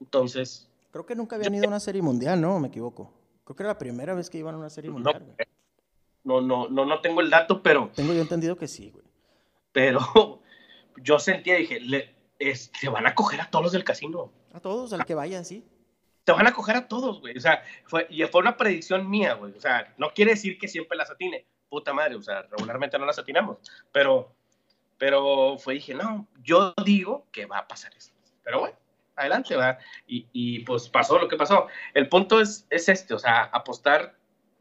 [0.00, 0.70] Entonces.
[0.92, 2.58] Creo que nunca habían ido a una serie mundial, ¿no?
[2.60, 3.12] Me equivoco.
[3.44, 5.24] Creo que era la primera vez que iban a una serie mundial.
[6.24, 7.90] No, no, no, no, tengo el dato, pero.
[7.94, 9.04] Tengo yo entendido que sí, güey.
[9.72, 10.42] Pero
[11.02, 14.32] yo sentía, dije, le, te van a coger a todos los del casino.
[14.52, 15.64] A todos, al que vaya, sí.
[16.24, 17.36] Te van a coger a todos, güey.
[17.36, 19.52] O sea, fue, y fue una predicción mía, güey.
[19.52, 21.46] O sea, no quiere decir que siempre las atine.
[21.68, 23.58] Puta madre, o sea, regularmente no las atinamos.
[23.92, 24.32] Pero,
[24.98, 28.12] pero fue, dije, no, yo digo que va a pasar eso.
[28.42, 28.76] Pero bueno
[29.16, 29.78] adelante, va.
[30.06, 31.66] Y, y, pues pasó lo que pasó.
[31.94, 34.14] El punto es, es este, o sea, apostar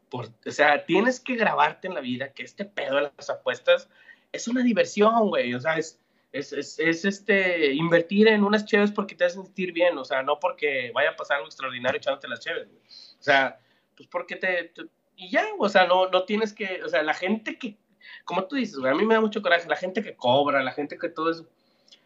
[0.09, 3.89] por, o sea, tienes que grabarte en la vida que este pedo de las apuestas
[4.31, 5.99] es una diversión, güey, o sea, es,
[6.31, 10.23] es, es, es este, invertir en unas chéves porque te hace sentir bien, o sea,
[10.23, 12.81] no porque vaya a pasar algo extraordinario echándote las chéves, güey.
[13.19, 13.59] O sea,
[13.95, 14.73] pues porque te,
[15.15, 17.77] y ya, o sea, no, no tienes que, o sea, la gente que,
[18.25, 20.71] como tú dices, güey, a mí me da mucho coraje, la gente que cobra, la
[20.71, 21.47] gente que todo eso,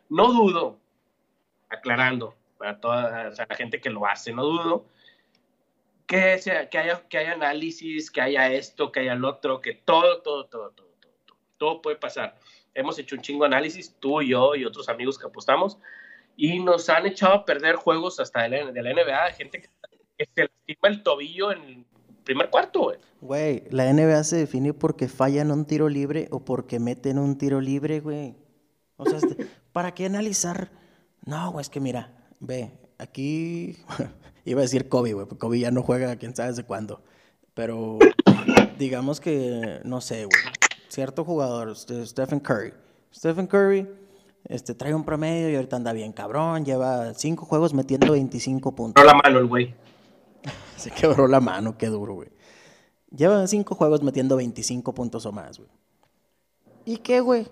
[0.10, 0.78] no dudo,
[1.70, 4.86] aclarando, para toda la gente que lo hace, no dudo,
[6.08, 9.74] que, sea, que, haya, que haya análisis, que haya esto, que haya el otro, que
[9.74, 12.36] todo, todo, todo, todo, todo, todo, puede pasar.
[12.74, 15.78] Hemos hecho un chingo análisis, tú yo y otros amigos que apostamos,
[16.36, 19.70] y nos han echado a perder juegos hasta de la, de la NBA, gente que,
[20.26, 21.86] se lastima el tobillo en
[22.30, 22.98] primer cuarto, güey.
[23.22, 27.60] Güey, la NBA se define porque fallan un tiro libre o porque meten un tiro
[27.60, 28.36] libre, güey.
[28.98, 30.70] O sea, este, ¿para qué analizar?
[31.26, 33.78] No, güey, es que mira, ve, aquí
[34.46, 37.02] iba a decir Kobe, güey, porque Kobe ya no juega quién sabe desde cuándo.
[37.56, 37.98] Pero
[38.78, 40.42] digamos que, no sé, güey,
[40.88, 42.74] cierto jugador, este, Stephen Curry.
[43.12, 43.88] Stephen Curry
[44.46, 49.02] este, trae un promedio y ahorita anda bien cabrón, lleva cinco juegos metiendo 25 puntos.
[49.02, 49.74] Quebró la mano el güey.
[50.78, 52.30] Se quebró la mano, qué duro, güey.
[53.16, 55.70] Lleva cinco juegos metiendo 25 puntos o más, güey.
[56.86, 57.48] ¿Y qué, güey?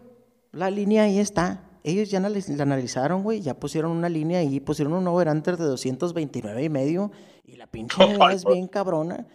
[0.51, 1.69] La línea ahí está.
[1.83, 2.29] ellos ya la
[2.63, 7.11] analizaron, güey, ya pusieron una línea y pusieron un over-under de 229 y medio
[7.43, 7.95] y la pinche
[8.31, 9.27] es bien cabrona.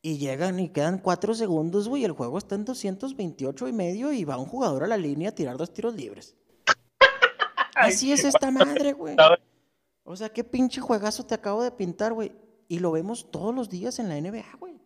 [0.00, 4.24] Y llegan y quedan cuatro segundos, güey, el juego está en 228 y medio y
[4.24, 6.36] va un jugador a la línea a tirar dos tiros libres.
[7.74, 9.16] Así es esta madre, güey.
[10.04, 12.32] O sea, qué pinche juegazo te acabo de pintar, güey.
[12.68, 14.80] Y lo vemos todos los días en la NBA, güey.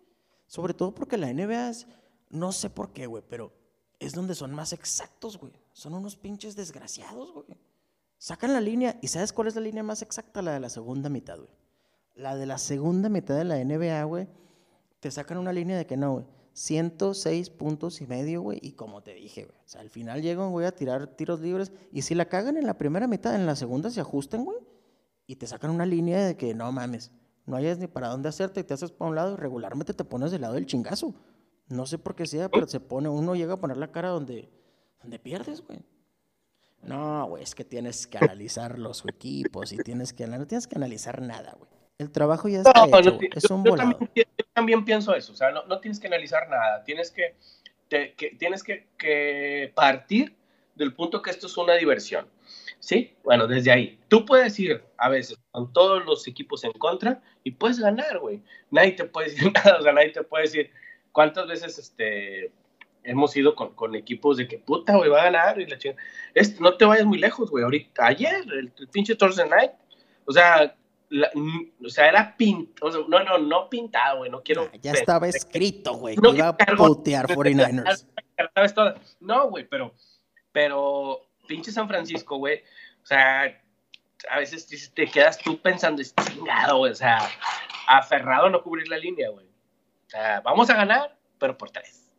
[0.47, 1.87] Sobre todo porque la NBA es,
[2.31, 3.53] no sé por qué, güey, pero
[3.99, 5.53] es donde son más exactos, güey.
[5.73, 7.47] Son unos pinches desgraciados, güey.
[8.19, 10.43] Sacan la línea, ¿y sabes cuál es la línea más exacta?
[10.43, 11.51] La de la segunda mitad, güey.
[12.15, 14.29] La de la segunda mitad de la NBA, güey.
[15.01, 16.27] Te sacan una línea de que no, güey.
[16.53, 18.59] 106 puntos y medio, güey.
[18.63, 19.57] Y como te dije, güey.
[19.57, 21.73] O sea, al final llegan, güey, a tirar tiros libres.
[21.91, 24.59] Y si la cagan en la primera mitad, en la segunda se ajustan, güey.
[25.27, 27.11] Y te sacan una línea de que no mames.
[27.47, 30.05] No hayas ni para dónde hacerte y te haces para un lado y regularmente te
[30.05, 31.15] pones del lado del chingazo.
[31.69, 34.49] No sé por qué sea, pero se pone, uno llega a poner la cara donde,
[35.01, 35.81] donde pierdes, güey.
[36.83, 40.77] No, güey, es que tienes que analizar los equipos y tienes que, no tienes que
[40.77, 41.71] analizar nada, güey.
[41.99, 45.53] El trabajo ya está hecho, es un yo, también, yo, también, pienso eso, o sea,
[45.53, 47.37] no, no tienes que analizar nada, tienes que,
[47.89, 50.35] que tienes que, que, partir
[50.75, 52.27] del punto que esto es una diversión,
[52.83, 53.15] ¿sí?
[53.25, 53.99] Bueno, desde ahí.
[54.09, 58.43] Tú puedes ir a veces con todos los equipos en contra y puedes ganar, güey.
[58.71, 60.71] Nadie te puede decir nada, o sea, nadie te puede decir,
[61.13, 62.51] ¿Cuántas veces este,
[63.05, 66.03] hemos ido con, con equipos de que puta, güey, va a ganar y la chingada?
[66.35, 67.63] Este, no te vayas muy lejos, güey.
[67.63, 69.73] Ahorita, ayer, el, pinche Thursday Night,
[70.25, 70.75] o sea,
[71.85, 74.71] o sea, era pintado, no, no, no pintado, güey, no quiero...
[74.81, 78.07] ya estaba escrito, güey, no iba a putear 49ers.
[79.21, 79.95] No, güey, pero,
[80.51, 81.21] pero,
[81.53, 82.63] pinche San Francisco, güey,
[83.03, 83.61] o sea,
[84.31, 87.19] a veces te quedas tú pensando, es chingado, güey, o sea,
[87.87, 89.53] aferrado a no cubrir la línea, güey
[90.13, 92.11] sea, vamos a ganar, pero por tres.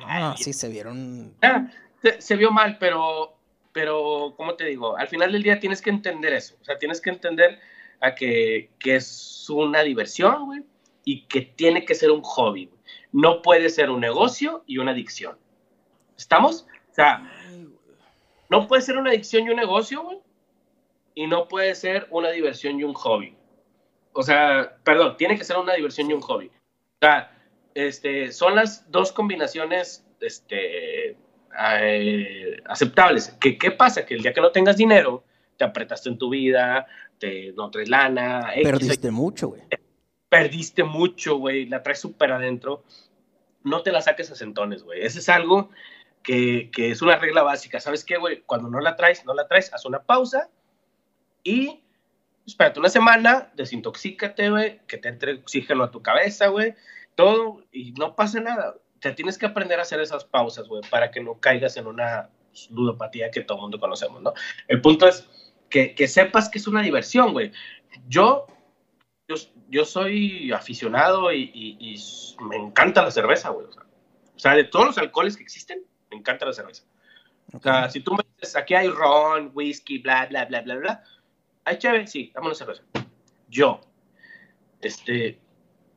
[0.00, 1.34] No, sí, se vieron.
[1.42, 1.68] Ah,
[2.18, 3.36] se, vio mal, pero,
[3.72, 4.96] pero, ¿cómo te digo?
[4.96, 6.56] Al final del día tienes que entender eso.
[6.60, 7.58] O sea, tienes que entender
[8.00, 10.62] a que, que es una diversión, güey,
[11.04, 12.70] y que tiene que ser un hobby.
[13.12, 15.36] No puede ser un negocio y una adicción.
[16.16, 16.66] ¿Estamos?
[16.90, 17.28] O sea,
[18.54, 20.18] no puede ser una adicción y un negocio, güey,
[21.14, 23.36] y no puede ser una diversión y un hobby.
[24.12, 26.50] O sea, perdón, tiene que ser una diversión y un hobby
[27.04, 27.30] sea,
[27.74, 33.36] este, son las dos combinaciones este, eh, aceptables.
[33.40, 34.06] ¿Qué, ¿Qué pasa?
[34.06, 35.24] Que el día que no tengas dinero,
[35.56, 36.86] te apretaste en tu vida,
[37.18, 38.52] te, no traes lana.
[38.62, 39.62] Perdiste mucho, güey.
[40.28, 41.66] Perdiste mucho, güey.
[41.66, 42.84] La traes súper adentro.
[43.62, 45.02] No te la saques a centones, güey.
[45.02, 45.70] Ese es algo
[46.24, 47.78] que, que, es una regla básica.
[47.78, 48.42] ¿Sabes qué, güey?
[48.42, 50.48] Cuando no la traes, no la traes, haz una pausa
[51.44, 51.84] y
[52.46, 56.74] espérate una semana, desintoxícate, güey, que te entre oxígeno a tu cabeza, güey,
[57.14, 58.74] todo, y no pasa nada.
[59.00, 62.30] Te tienes que aprender a hacer esas pausas, güey, para que no caigas en una
[62.70, 64.32] ludopatía que todo el mundo conocemos, ¿no?
[64.68, 65.28] El punto es
[65.68, 67.52] que, que sepas que es una diversión, güey.
[68.08, 68.46] Yo,
[69.28, 69.36] yo,
[69.68, 71.96] yo, soy aficionado y, y,
[72.48, 73.66] me encanta la cerveza, güey.
[73.66, 76.84] O sea, de todos los alcoholes que existen, me encanta la cerveza.
[77.52, 81.04] O sea, si tú me dices, aquí hay ron, whisky, bla, bla, bla, bla, bla,
[81.64, 82.82] hay chévere, sí, dame una cerveza.
[83.48, 83.80] Yo,
[84.80, 85.40] este,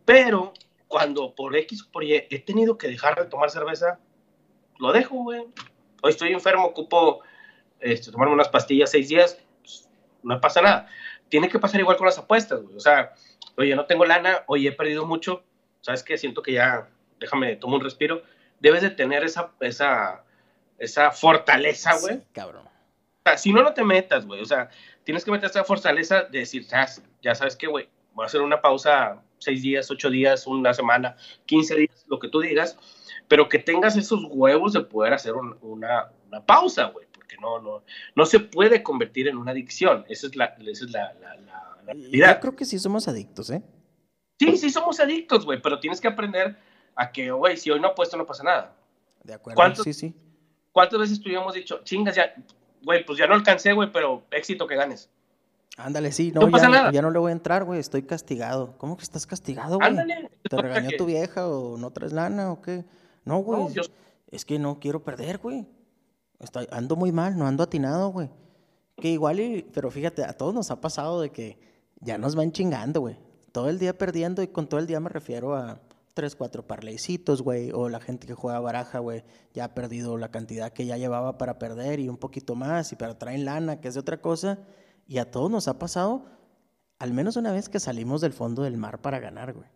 [0.05, 0.53] pero
[0.87, 3.99] cuando por X o por Y he tenido que dejar de tomar cerveza,
[4.79, 5.45] lo dejo, güey.
[6.01, 7.21] Hoy estoy enfermo, ocupo
[7.79, 9.89] este, tomarme unas pastillas seis días, pues,
[10.23, 10.87] no pasa nada.
[11.29, 12.75] Tiene que pasar igual con las apuestas, güey.
[12.75, 13.13] O sea,
[13.57, 15.43] oye, no tengo lana, oye, he perdido mucho,
[15.81, 16.17] ¿sabes qué?
[16.17, 18.23] Siento que ya, déjame, tomo un respiro.
[18.59, 20.23] Debes de tener esa, esa,
[20.77, 22.21] esa fortaleza, güey.
[22.33, 22.65] cabrón.
[22.65, 24.41] O sea, si no, no te metas, güey.
[24.41, 24.69] O sea,
[25.03, 26.65] tienes que meter esa fortaleza de decir,
[27.21, 31.15] ya sabes qué, güey, voy a hacer una pausa seis días, ocho días, una semana,
[31.45, 32.77] quince días, lo que tú digas,
[33.27, 37.83] pero que tengas esos huevos de poder hacer una, una, pausa, güey, porque no, no,
[38.15, 40.05] no se puede convertir en una adicción.
[40.09, 43.61] Esa es la, esa es la, la, la, Yo creo que sí somos adictos, ¿eh?
[44.39, 46.57] Sí, sí somos adictos, güey, pero tienes que aprender
[46.97, 48.75] a que, güey, si hoy no apuesto no pasa nada.
[49.23, 50.15] De acuerdo, sí, sí.
[50.71, 52.33] ¿Cuántas veces tú hemos dicho, chingas, ya,
[52.83, 55.09] güey, pues ya no alcancé, güey, pero éxito que ganes?
[55.77, 58.73] Ándale, sí, no, ya, ya no le voy a entrar, güey, estoy castigado.
[58.79, 59.89] ¿Cómo que estás castigado, güey?
[59.89, 60.31] Ándale.
[60.49, 62.83] ¿Te regañó tu vieja o no traes lana o qué?
[63.25, 63.75] No, güey,
[64.31, 65.67] es que no quiero perder, güey.
[66.39, 68.29] Estoy, ando muy mal, no ando atinado, güey.
[68.95, 71.59] Que igual, y, pero fíjate, a todos nos ha pasado de que
[71.99, 73.17] ya nos van chingando, güey.
[73.51, 75.79] Todo el día perdiendo y con todo el día me refiero a
[76.17, 77.69] tres, cuatro parleycitos, güey.
[77.71, 81.37] O la gente que juega baraja, güey, ya ha perdido la cantidad que ya llevaba
[81.37, 84.57] para perder y un poquito más y para traer lana, que es de otra cosa.
[85.05, 86.25] Y a todos nos ha pasado
[86.97, 89.69] al menos una vez que salimos del fondo del mar para ganar, güey.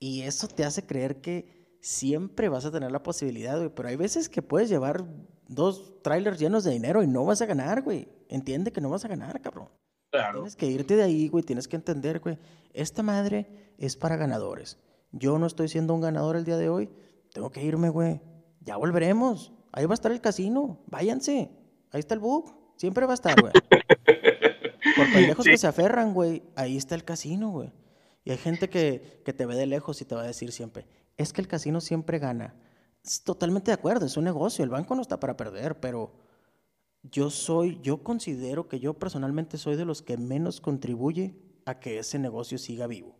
[0.00, 3.70] Y eso te hace creer que siempre vas a tener la posibilidad, güey.
[3.72, 5.04] Pero hay veces que puedes llevar
[5.46, 8.08] dos trailers llenos de dinero y no vas a ganar, güey.
[8.28, 9.68] Entiende que no vas a ganar, cabrón.
[10.10, 10.40] Claro.
[10.40, 11.44] Tienes que irte de ahí, güey.
[11.44, 12.38] Tienes que entender, güey.
[12.72, 14.78] Esta madre es para ganadores.
[15.12, 16.90] Yo no estoy siendo un ganador el día de hoy.
[17.32, 18.20] Tengo que irme, güey.
[18.60, 19.52] Ya volveremos.
[19.72, 20.80] Ahí va a estar el casino.
[20.86, 21.50] Váyanse.
[21.92, 22.54] Ahí está el book.
[22.76, 23.52] Siempre va a estar, güey.
[24.96, 25.50] Por pendejos Sí.
[25.52, 26.42] que se aferran, güey.
[26.56, 27.72] Ahí está el casino, güey.
[28.24, 30.86] Y hay gente que, que te ve de lejos y te va a decir siempre,
[31.16, 32.54] es que el casino siempre gana.
[33.04, 34.64] Es totalmente de acuerdo, es un negocio.
[34.64, 36.12] El banco no está para perder, pero
[37.04, 41.98] yo soy, yo considero que yo personalmente soy de los que menos contribuye a que
[42.00, 43.15] ese negocio siga vivo.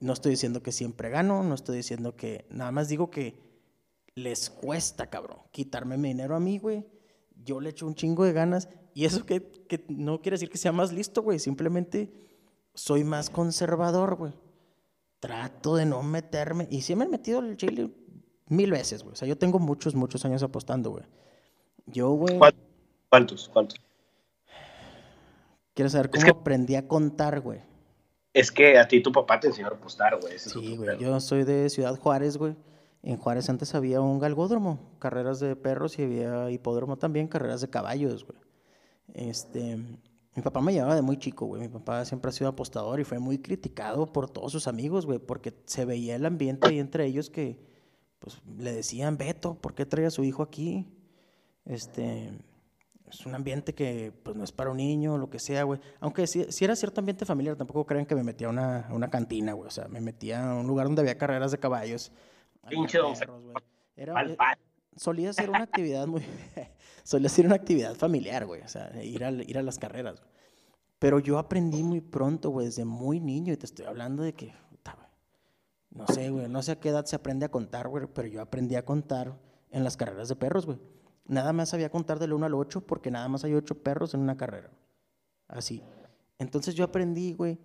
[0.00, 3.38] No estoy diciendo que siempre gano, no estoy diciendo que, nada más digo que
[4.14, 6.86] les cuesta, cabrón, quitarme mi dinero a mí, güey.
[7.44, 10.58] Yo le echo un chingo de ganas y eso que, que no quiere decir que
[10.58, 11.38] sea más listo, güey.
[11.38, 12.12] Simplemente
[12.74, 14.32] soy más conservador, güey.
[15.20, 16.66] Trato de no meterme.
[16.70, 17.90] Y sí me he metido el chile
[18.48, 19.12] mil veces, güey.
[19.12, 21.04] O sea, yo tengo muchos, muchos años apostando, güey.
[21.86, 22.38] Yo, güey,
[23.08, 23.48] ¿Cuántos?
[23.52, 23.80] ¿Cuántos?
[25.74, 27.60] Quiero saber Es cómo que- aprendí a contar, güey.
[28.32, 30.38] Es que a ti tu papá te enseñó a apostar, güey.
[30.38, 30.98] Sí, güey.
[30.98, 32.56] Yo soy de Ciudad Juárez, güey.
[33.02, 37.70] En Juárez antes había un galgódromo, carreras de perros y había hipódromo también, carreras de
[37.70, 38.38] caballos, güey.
[39.14, 39.76] Este,
[40.34, 41.62] mi papá me llevaba de muy chico, güey.
[41.62, 45.18] Mi papá siempre ha sido apostador y fue muy criticado por todos sus amigos, güey,
[45.18, 47.58] porque se veía el ambiente ahí entre ellos que,
[48.18, 50.86] pues, le decían, Beto, ¿por qué trae a su hijo aquí?
[51.64, 52.32] Este,
[53.10, 55.80] es un ambiente que, pues, no es para un niño, lo que sea, güey.
[56.00, 59.10] Aunque si, era cierto ambiente familiar, tampoco crean que me metía a una, a una
[59.10, 59.68] cantina, güey.
[59.68, 62.12] O sea, me metía a un lugar donde había carreras de caballos.
[62.68, 63.54] Pinche don perros, güey.
[63.96, 64.58] Era, Pal, pal.
[64.96, 66.22] solía ser una actividad muy...
[67.02, 68.62] solía ser una actividad familiar, güey.
[68.62, 70.30] O sea, ir a, ir a las carreras, güey.
[70.98, 73.52] Pero yo aprendí muy pronto, güey, desde muy niño.
[73.52, 74.54] Y te estoy hablando de que...
[75.90, 76.48] No sé, güey.
[76.48, 78.06] No sé a qué edad se aprende a contar, güey.
[78.14, 79.36] Pero yo aprendí a contar
[79.70, 80.78] en las carreras de perros, güey.
[81.30, 84.20] Nada más sabía contar del 1 al 8 porque nada más hay 8 perros en
[84.20, 84.68] una carrera.
[85.46, 85.80] Así.
[86.40, 87.56] Entonces yo aprendí, güey,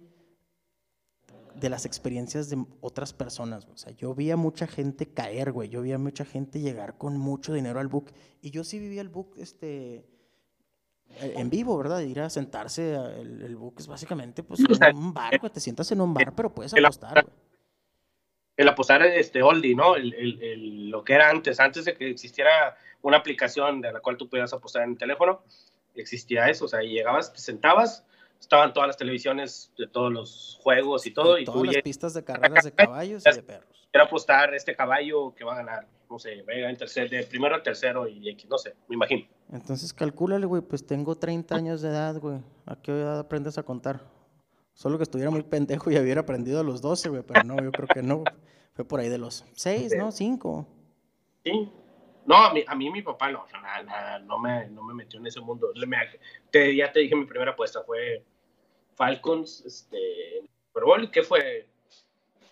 [1.56, 3.65] de las experiencias de otras personas.
[3.73, 5.69] O sea, yo vi a mucha gente caer, güey.
[5.69, 8.12] Yo vi a mucha gente llegar con mucho dinero al book.
[8.39, 12.01] Y yo sí vivía el book, este, eh, en vivo, ¿verdad?
[12.01, 15.51] Ir a sentarse, el, el book es básicamente, pues, Sí, o sea, un bar, güey.
[15.51, 17.44] Te sientas en un bar, pero puedes apostar, güey.
[18.58, 19.96] El apostar este oldie, ¿no?
[19.96, 24.00] El, el- el- lo que era antes, antes de que existiera una aplicación de la
[24.00, 25.44] cual tú pudieras apostar en el teléfono,
[25.96, 28.06] existía eso, o sea, llegabas, te sentabas,
[28.39, 32.13] estaban todas las televisiones de todos los juegos y todo, y, todas tú las pistas
[32.13, 33.70] de carreras de caballos y de perros.
[33.96, 37.10] a apostar este caballo que va a ganar, no sé, va a llegar en tercer,
[37.10, 39.26] de primero al tercero y X, no sé, me imagino.
[39.52, 42.39] Entonces, calcúlale, güey, pues tengo 30 años de edad, güey.
[42.65, 44.02] ¿A qué edad aprendes a contar?
[44.75, 47.71] Solo que estuviera muy pendejo y hubiera aprendido a los 12, güey, pero no, yo
[47.71, 48.23] creo que no.
[48.73, 50.11] Fue por ahí de los 6, ¿no?
[50.11, 50.67] 5.
[51.45, 51.71] Sí.
[52.25, 55.19] No, a mí, a mí mi papá no, nada, nada, no, me, no me metió
[55.19, 55.71] en ese mundo.
[55.75, 55.97] Le- me-
[56.51, 58.25] te- ya te dije, mi primera apuesta fue
[58.95, 59.97] Falcons, este,
[60.67, 61.67] Super Bowl, ¿qué fue?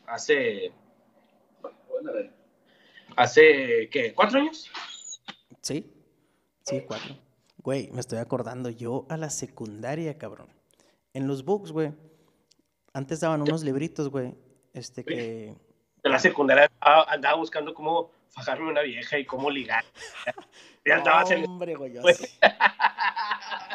[0.06, 0.72] Hace,
[3.16, 4.14] hace, ¿qué?
[4.14, 4.70] ¿Cuatro años?
[5.62, 5.92] Sí,
[6.64, 7.16] sí, 4.
[7.58, 10.48] Güey, me estoy acordando, yo a la secundaria, cabrón.
[11.14, 11.94] En los books, güey,
[12.94, 14.34] antes daban unos libritos, güey,
[14.74, 15.56] este que...
[16.04, 19.84] En la secundaria andaba, buscando cómo fajarme una vieja y cómo ligar.
[20.86, 21.94] Ya andaba haciendo- Hombre, güey.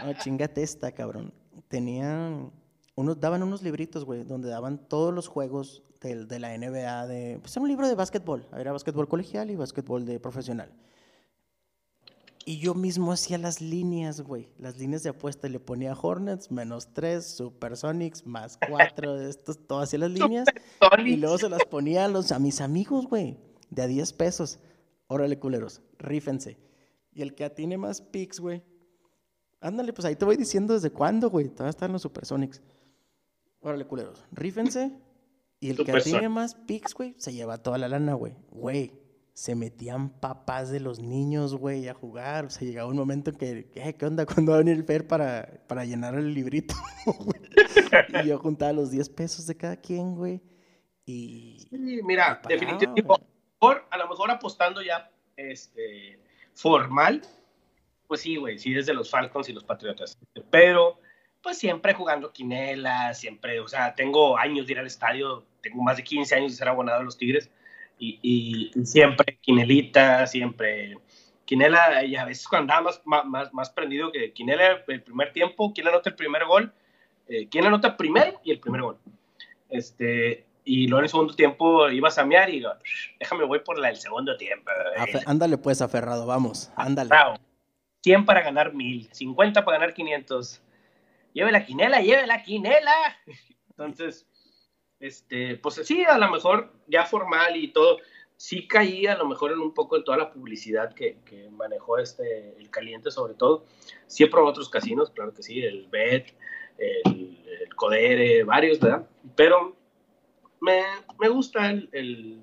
[0.05, 1.33] No, chingate esta, cabrón.
[1.69, 2.53] Tenían,
[2.95, 7.39] unos, daban unos libritos, güey, donde daban todos los juegos del- de la NBA, de,
[7.41, 8.47] pues era un libro de básquetbol.
[8.55, 10.71] Era básquetbol colegial y básquetbol de profesional.
[12.49, 15.47] Y yo mismo hacía las líneas, güey, las líneas de apuesta.
[15.47, 20.47] y Le ponía Hornets, menos 3, Supersonics, más 4, estos, todo hacía las líneas.
[21.05, 23.37] Y luego se las ponía a, los, a mis amigos, güey,
[23.69, 24.61] de a 10 pesos.
[25.09, 26.57] Órale, culeros, rífense.
[27.13, 28.63] Y el que atine más picks, güey.
[29.61, 31.51] Ándale, pues ahí te voy diciendo desde cuándo, güey.
[31.51, 32.63] Todavía están los Supersonics.
[33.61, 34.91] Órale, culeros, rífense.
[35.61, 38.33] Y el que atine más picks, güey, se lleva toda la lana, güey.
[38.51, 38.95] Güey,
[39.39, 42.47] se metían papás de los niños, güey, a jugar.
[42.47, 44.27] O sea, llegaba un momento en que, ¿qué, ¿qué onda?
[44.27, 46.75] ¿Cuándo va a venir el Fer para, para llenar el librito?
[48.25, 50.43] y yo juntaba los 10 pesos de cada quien, güey.
[51.07, 53.05] Y, Sí, mira, definitivamente,
[53.61, 56.19] por, a lo mejor apostando ya este,
[56.55, 57.23] formal,
[58.09, 60.19] pues sí, güey, sí desde los Falcons y los Patriotas.
[60.51, 60.99] Pero,
[61.45, 65.97] pues siempre jugando quinela, siempre, o sea, tengo años de ir al estadio, tengo más
[65.97, 67.53] de 15 años de ser abonado a los Tigres,
[67.99, 70.97] y, y- y siempre quinelita, siempre
[71.45, 75.73] quinela, y a veces cuando andaba más, más, más prendido que quinela el primer tiempo,
[75.73, 76.73] quién anota el primer gol,
[77.29, 78.99] eh, quién anota primero y el primer gol.
[79.71, 82.71] Este, y luego en el segundo tiempo ibas a mear y digo,
[83.19, 84.71] déjame voy por la del segundo tiempo.
[85.27, 87.11] ándale pues, aferrado, vamos, ándale.
[88.03, 90.63] 100 para ganar 1000, 50 para ganar 500.
[91.33, 92.93] Lleve la quinela, lleve la quinela.
[93.71, 94.27] Entonces,
[95.01, 97.99] este, pues sí, a lo mejor ya formal y todo,
[98.37, 101.99] sí caía a lo mejor en un poco en toda la publicidad que, que manejó
[101.99, 103.65] este, el caliente sobre todo.
[104.07, 106.35] Siempre otros casinos, claro que sí, el Bet,
[106.79, 109.07] el, el Codere, varios, ¿verdad?
[109.37, 109.77] Pero
[110.61, 110.83] me,
[111.19, 112.43] me gusta el,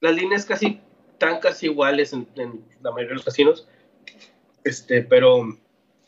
[0.00, 0.80] las líneas casi
[1.18, 2.28] tan casi iguales en,
[2.82, 3.68] la mayoría de los casinos,
[4.64, 5.46] este, pero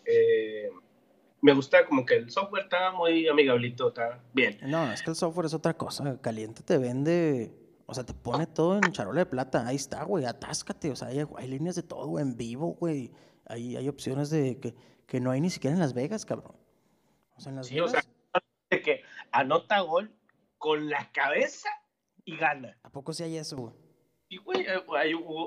[0.05, 0.71] eh,
[1.41, 4.59] me gusta como que el software está muy amigablito, está bien.
[4.63, 6.21] No, es que el software es otra cosa.
[6.21, 7.53] Caliente te vende,
[7.87, 9.67] o sea, te pone todo en charola de plata.
[9.67, 10.91] Ahí está, güey, atáscate.
[10.91, 13.13] O sea, hay, hay líneas de todo en vivo, güey.
[13.47, 14.75] Hay, hay opciones de que,
[15.07, 16.57] que, no hay ni siquiera en Las Vegas, cabrón.
[17.37, 17.87] O sea, en Las Vegas.
[17.87, 18.03] O sea,
[18.71, 20.11] de que anota gol
[20.59, 21.71] con la cabeza
[22.25, 22.77] y gana.
[22.83, 23.75] ¿A poco sí hay eso, güey?
[24.29, 24.83] Y, güey, eh,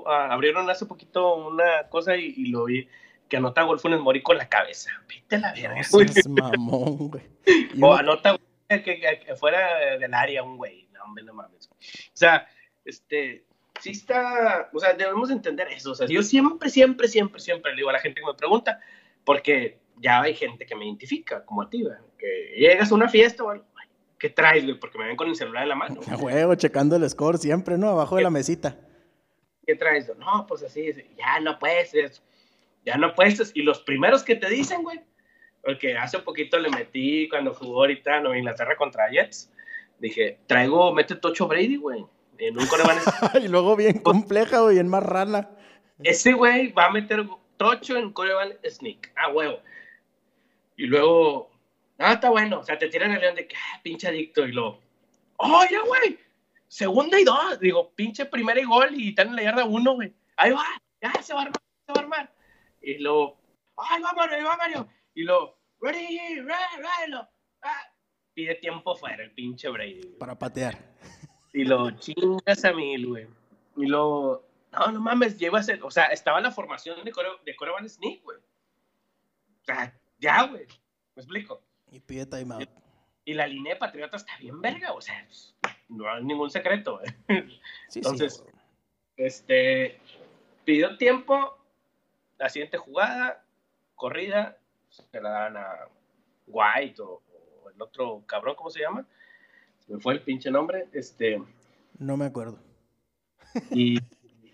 [0.06, 2.88] ah, abrieron hace poquito una cosa y lo vi
[3.32, 4.90] que anota gol Funes Mori con la cabeza.
[5.08, 5.80] Viste la verga,
[6.28, 7.24] no, mamón, güey.
[7.80, 10.86] O anota que, que, fuera del área un güey.
[10.92, 11.66] No, hombre, no mames.
[11.66, 11.76] O
[12.12, 12.46] sea,
[12.84, 13.46] este,
[13.80, 15.92] sí está, o sea, debemos entender eso.
[15.92, 18.80] O sea, yo siempre, siempre, siempre, siempre le digo a la gente que me pregunta,
[19.24, 23.08] porque ya hay gente que me identifica, como a ti, güey, que llegas a una
[23.08, 23.64] fiesta o algo,
[24.18, 24.78] ¿qué traes, güey?
[24.78, 26.02] Porque me ven con el celular en la mano.
[26.10, 27.88] A huevo, checando el score siempre, ¿no?
[27.88, 28.76] Abajo de la mesita.
[29.66, 30.12] ¿Qué traes?
[30.18, 32.20] No, pues así, ya no puedes,
[32.84, 33.52] ya no puestos.
[33.54, 35.00] Y los primeros que te dicen, güey,
[35.62, 39.50] porque hace un poquito le metí cuando jugó ahorita no, Inglaterra contra Jets,
[39.98, 42.04] dije, traigo, mete Tocho Brady, güey,
[42.38, 42.66] en un
[43.42, 45.48] y luego bien compleja, güey, en más rana.
[46.02, 47.24] Ese güey va a meter
[47.56, 49.60] Tocho en coreban sneak, ah, huevo.
[50.76, 51.50] Y luego,
[51.98, 54.52] ah, está bueno, o sea, te tiran el león de que, ah, pinche adicto, y
[54.52, 54.80] luego,
[55.36, 56.18] oye, güey,
[56.66, 60.12] segunda y dos, digo, pinche primera y gol, y están en la yarda uno, güey,
[60.36, 60.64] ahí va,
[61.00, 62.32] ya se va a armar, se va a armar.
[62.82, 63.38] Y luego,
[63.76, 64.88] ¡ay, va Mario, va Mario!
[65.14, 67.14] Y luego, ready, ready, ready,
[67.62, 67.92] ah,
[68.34, 70.16] pide tiempo fuera el pinche Brady.
[70.18, 70.78] Para patear.
[71.52, 73.26] Y lo chingas a mil, güey.
[73.76, 77.12] Y luego, no, no mames, lleva a ser, o sea, estaba en la formación de,
[77.12, 78.38] Core, de Coreban Sneak, güey.
[78.38, 80.66] O sea, ya, güey.
[81.14, 81.62] ¿Me explico?
[81.90, 82.68] Y pide timeout.
[83.24, 85.54] Y, la línea de Patriota está bien verga, o sea, pues,
[85.88, 87.60] no hay ningún secreto, güey.
[87.94, 88.44] Entonces,
[89.16, 90.00] este,
[90.64, 91.58] pidió tiempo,
[92.42, 93.44] la siguiente jugada,
[93.94, 94.58] corrida,
[94.90, 95.88] se la dan a
[96.48, 97.22] White o,
[97.72, 99.06] el otro cabrón, ¿cómo se llama?
[99.78, 100.88] Se me fue el pinche nombre.
[100.92, 101.40] Este.
[101.98, 102.58] No me acuerdo.
[103.70, 103.96] Y,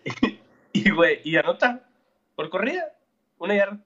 [0.75, 1.89] y, güey, y anota
[2.37, 2.95] por corrida,
[3.39, 3.83] una yarda.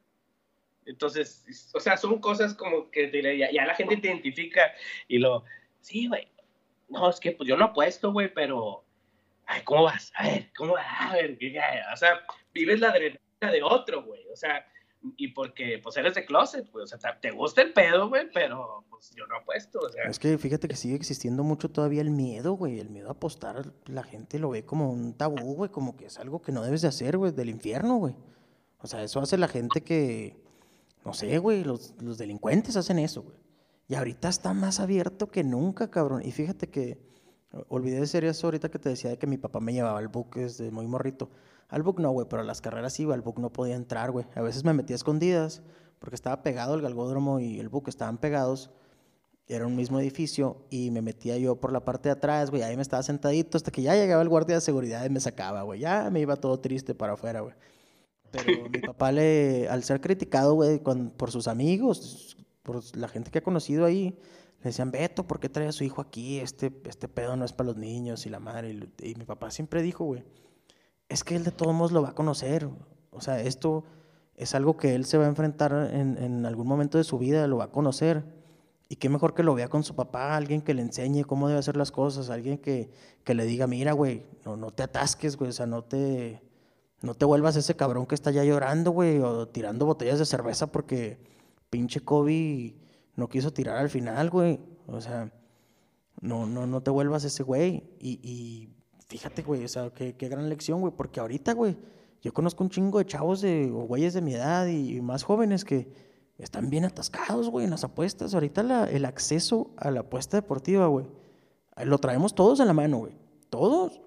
[0.85, 4.73] Entonces, o sea, son cosas como que ya, ya la gente te identifica
[5.07, 5.45] y lo,
[5.81, 6.27] sí, güey,
[6.89, 8.85] no, es que pues yo no apuesto, güey, pero,
[9.47, 10.13] ay, ¿cómo vas?
[10.17, 10.87] A ver, ¿cómo vas?
[10.99, 11.39] A ver,
[11.93, 12.21] o sea,
[12.53, 14.27] vives la adrenalina de otro, güey.
[14.33, 14.65] O sea,
[15.17, 16.85] y porque pues eres de closet, güey.
[16.85, 19.81] O sea, te gusta el pedo, güey, pero pues yo no apuesto.
[19.81, 20.05] O sea.
[20.05, 22.79] Es que fíjate que sigue existiendo mucho todavía el miedo, güey.
[22.79, 26.19] El miedo a apostar, la gente lo ve como un tabú, güey, como que es
[26.19, 28.15] algo que no debes de hacer, güey, del infierno, güey.
[28.79, 30.37] O sea, eso hace la gente que,
[31.05, 33.37] no sé, güey, los, los delincuentes hacen eso, güey.
[33.89, 36.23] Y ahorita está más abierto que nunca, cabrón.
[36.25, 36.99] Y fíjate que,
[37.69, 40.09] olvidé de ser eso ahorita que te decía de que mi papá me llevaba al
[40.09, 41.31] buque desde muy morrito.
[41.73, 44.27] Al book no, güey, pero a las carreras iba, al book no podía entrar, güey.
[44.35, 45.63] A veces me metía escondidas
[46.01, 48.71] porque estaba pegado el galgódromo y el book estaban pegados.
[49.47, 52.63] Era un mismo edificio y me metía yo por la parte de atrás, güey.
[52.63, 55.63] Ahí me estaba sentadito hasta que ya llegaba el guardia de seguridad y me sacaba,
[55.63, 55.81] güey.
[55.81, 57.55] Ya me iba todo triste para afuera, güey.
[58.31, 63.39] Pero mi papá, le, al ser criticado, güey, por sus amigos, por la gente que
[63.39, 64.19] ha conocido ahí,
[64.59, 66.39] le decían, Beto, ¿por qué trae a su hijo aquí?
[66.39, 68.79] Este, este pedo no es para los niños y la madre.
[69.03, 70.23] y mi papá siempre dijo, güey,
[71.09, 72.69] es que él de todos modos lo va a conocer.
[73.11, 73.85] O sea, esto
[74.37, 77.59] es algo que él se va a enfrentar en, algún momento de su vida, lo
[77.59, 78.25] va a conocer.
[78.89, 81.61] Y qué mejor que lo vea con su papá, alguien que le enseñe cómo debe
[81.61, 82.91] hacer las cosas, alguien que,
[83.25, 86.43] que le diga, mira, güey, no, no te atasques, güey, o sea, no te,
[87.01, 90.71] no te vuelvas ese cabrón que está ya llorando, güey, o tirando botellas de cerveza
[90.71, 91.19] porque
[91.71, 92.77] pinche Kobe
[93.17, 94.61] no quiso tirar al final, güey.
[94.87, 95.33] O sea,
[96.21, 97.85] no, no, no te vuelvas ese güey.
[97.99, 98.69] Y
[99.09, 101.77] fíjate, güey, o sea, qué, qué gran lección, güey, porque ahorita, güey,
[102.23, 105.65] yo conozco un chingo de chavos de, o güeyes de mi edad y, más jóvenes
[105.65, 105.93] que
[106.39, 108.33] están bien atascados, güey, en las apuestas.
[108.33, 111.07] Ahorita el acceso a la apuesta deportiva, güey,
[111.85, 113.13] lo traemos todos en la mano, güey.
[113.51, 114.01] Todos.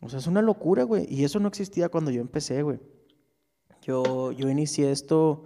[0.00, 1.06] O sea, es una locura, güey.
[1.12, 2.78] Y eso no existía cuando yo empecé, güey.
[3.82, 5.42] Yo, yo inicié esto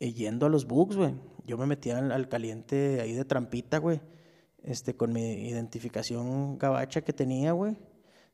[0.00, 1.14] eh, yendo a los bugs, güey.
[1.44, 4.00] Yo me metía al, caliente ahí de trampita, güey.
[4.62, 7.76] este, con mi identificación gabacha que tenía, güey.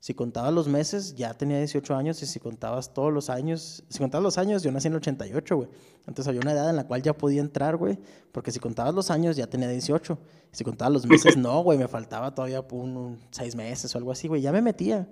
[0.01, 3.99] Si contabas los meses, ya tenía 18 años, y si contabas todos los años, si
[3.99, 5.69] contabas los años, yo nací en el 88, güey.
[6.07, 7.99] Entonces había una edad en la cual ya podía entrar, güey,
[8.33, 10.19] porque si contabas los años, ya tenía 18.
[10.53, 14.27] Si contabas los meses, no, güey, me faltaba todavía un, seis meses o algo así,
[14.27, 14.41] güey.
[14.41, 15.07] Ya me metía.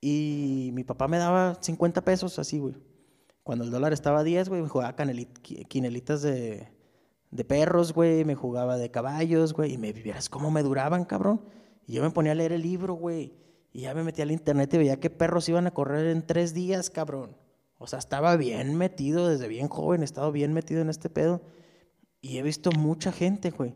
[0.00, 2.74] Y mi papá me daba 50 pesos así, güey.
[3.44, 4.96] Cuando el dólar estaba a 10, güey, me jugaba
[5.68, 6.68] quinelitas de,
[7.30, 11.42] de perros, güey, me jugaba de caballos, güey, y me vieras cómo me duraban, cabrón.
[11.86, 13.43] Y yo me ponía a leer el libro, güey,
[13.74, 16.54] y ya me metía al internet y veía qué perros iban a correr en tres
[16.54, 17.36] días, cabrón.
[17.78, 21.42] O sea, estaba bien metido desde bien joven, he estado bien metido en este pedo.
[22.20, 23.74] Y he visto mucha gente, güey.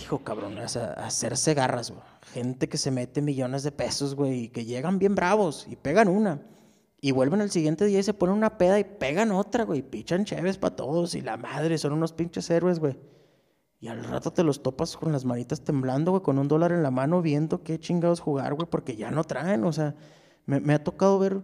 [0.00, 2.02] Hijo, cabrón, o hacerse garras, güey.
[2.32, 6.06] Gente que se mete millones de pesos, güey, y que llegan bien bravos y pegan
[6.06, 6.40] una.
[7.00, 9.82] Y vuelven el siguiente día y se ponen una peda y pegan otra, güey.
[9.82, 12.96] Pichan chéves para todos y la madre, son unos pinches héroes, güey.
[13.82, 16.82] Y al rato te los topas con las manitas temblando, güey, con un dólar en
[16.82, 19.64] la mano viendo qué chingados jugar, güey, porque ya no traen.
[19.64, 19.94] O sea,
[20.46, 21.42] me, ha tocado ver,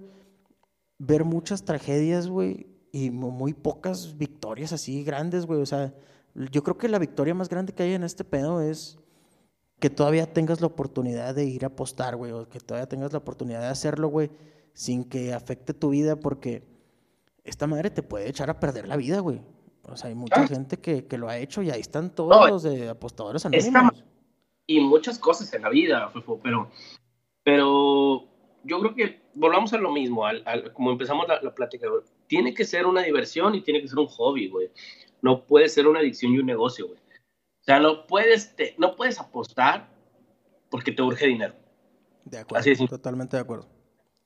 [0.98, 5.60] ver muchas tragedias, güey, y muy pocas victorias así grandes, güey.
[5.60, 5.92] O sea,
[6.34, 8.98] yo creo que la victoria más grande que hay en este pedo es
[9.80, 13.18] que todavía tengas la oportunidad de ir a apostar, güey, o que todavía tengas la
[13.18, 14.30] oportunidad de hacerlo, güey
[14.78, 16.62] sin que afecte tu vida, porque
[17.42, 19.42] esta madre te puede echar a perder la vida, güey.
[19.92, 20.46] O sea, hay mucha ah.
[20.46, 24.04] gente que, lo ha hecho y ahí están todos los de apostadores anónimos.
[24.66, 26.10] y muchas cosas en la vida,
[26.42, 26.70] pero,
[27.42, 28.24] pero
[28.64, 31.88] yo creo que volvamos a lo mismo, al, como empezamos la, la plática,
[32.26, 34.70] tiene que ser una diversión y tiene que ser un hobby, güey.
[35.22, 36.98] No puede ser una adicción y un negocio, güey.
[36.98, 39.90] O sea, no puedes, no puedes apostar
[40.70, 41.54] porque te urge dinero.
[42.24, 42.88] De acuerdo, Así es.
[42.88, 43.66] totalmente de acuerdo.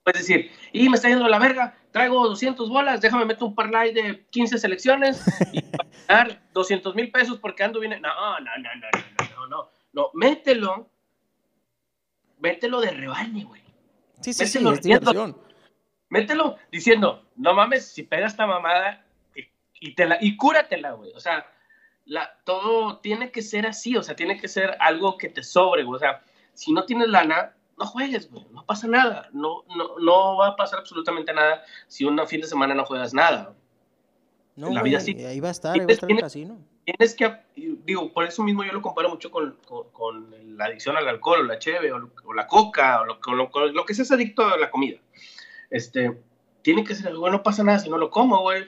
[0.04, 3.92] Puedes decir, y me está yendo la verga, traigo 200 bolas, déjame meter un parlay
[3.92, 5.22] de 15 selecciones
[5.52, 5.62] y
[6.08, 7.92] ganar 200 mil pesos porque ando bien.
[8.00, 10.88] No, no, no, no, no, no, no, no, mételo,
[12.40, 13.62] mételo de rebaño, güey.
[14.20, 15.00] Sí, sí, mételo, sí, es
[16.08, 19.04] Mételo diciendo, no mames, si pega esta mamada
[19.80, 21.12] y, te la, y cúratela, güey.
[21.14, 21.46] O sea,
[22.04, 25.84] la, todo tiene que ser así, o sea, tiene que ser algo que te sobre,
[25.84, 25.96] güey.
[25.96, 26.22] O sea,
[26.52, 30.56] si no tienes lana, no juegues, güey, no pasa nada, no, no, no va a
[30.56, 33.54] pasar absolutamente nada si un fin de semana no juegas nada.
[34.54, 35.16] No, en la vida sí.
[35.24, 36.58] Ahí va a estar, ahí va a estar el casino.
[36.84, 39.56] Tienes que, digo, por eso mismo yo lo comparo mucho con,
[39.92, 43.84] con, la adicción al alcohol, o la cheve, o, la coca, o lo, lo, lo
[43.84, 44.98] que seas adicto a la comida.
[45.70, 46.20] Este,
[46.62, 48.66] tiene que ser algo, no pasa nada si no lo como, güey.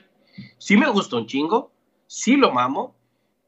[0.58, 1.70] Sí me gusta un chingo,
[2.06, 2.94] sí lo mamo,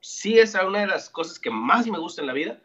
[0.00, 2.60] sí es una de las cosas que más me gusta en la vida,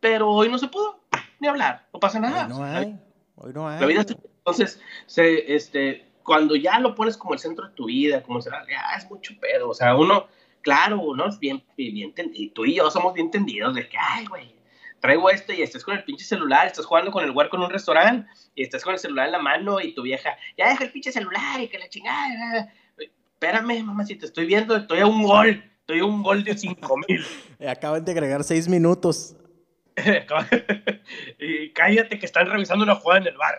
[0.00, 1.00] pero hoy no se pudo
[1.40, 2.44] ni hablar, no pasa nada.
[2.44, 2.98] Hoy no hay,
[3.36, 3.80] hoy no hay.
[3.80, 4.04] La vida
[4.48, 8.64] entonces, se, este, cuando ya lo pones como el centro de tu vida, como será,
[8.68, 10.26] ya es mucho pedo, o sea, uno,
[10.62, 14.26] claro, uno es bien, bien, y tú y yo somos bien entendidos de que, ay,
[14.26, 14.54] güey,
[15.00, 17.70] traigo esto y estás con el pinche celular, estás jugando con el huerco en un
[17.70, 20.92] restaurante y estás con el celular en la mano y tu vieja, ya deja el
[20.92, 22.72] pinche celular y que la chingada.
[22.96, 26.58] Espérame, mamá, si te estoy viendo, estoy a un gol, estoy a un gol de
[26.58, 27.24] cinco mil.
[27.68, 29.36] Acaban de agregar seis minutos.
[31.38, 33.58] y cállate que están revisando una jugada en el bar.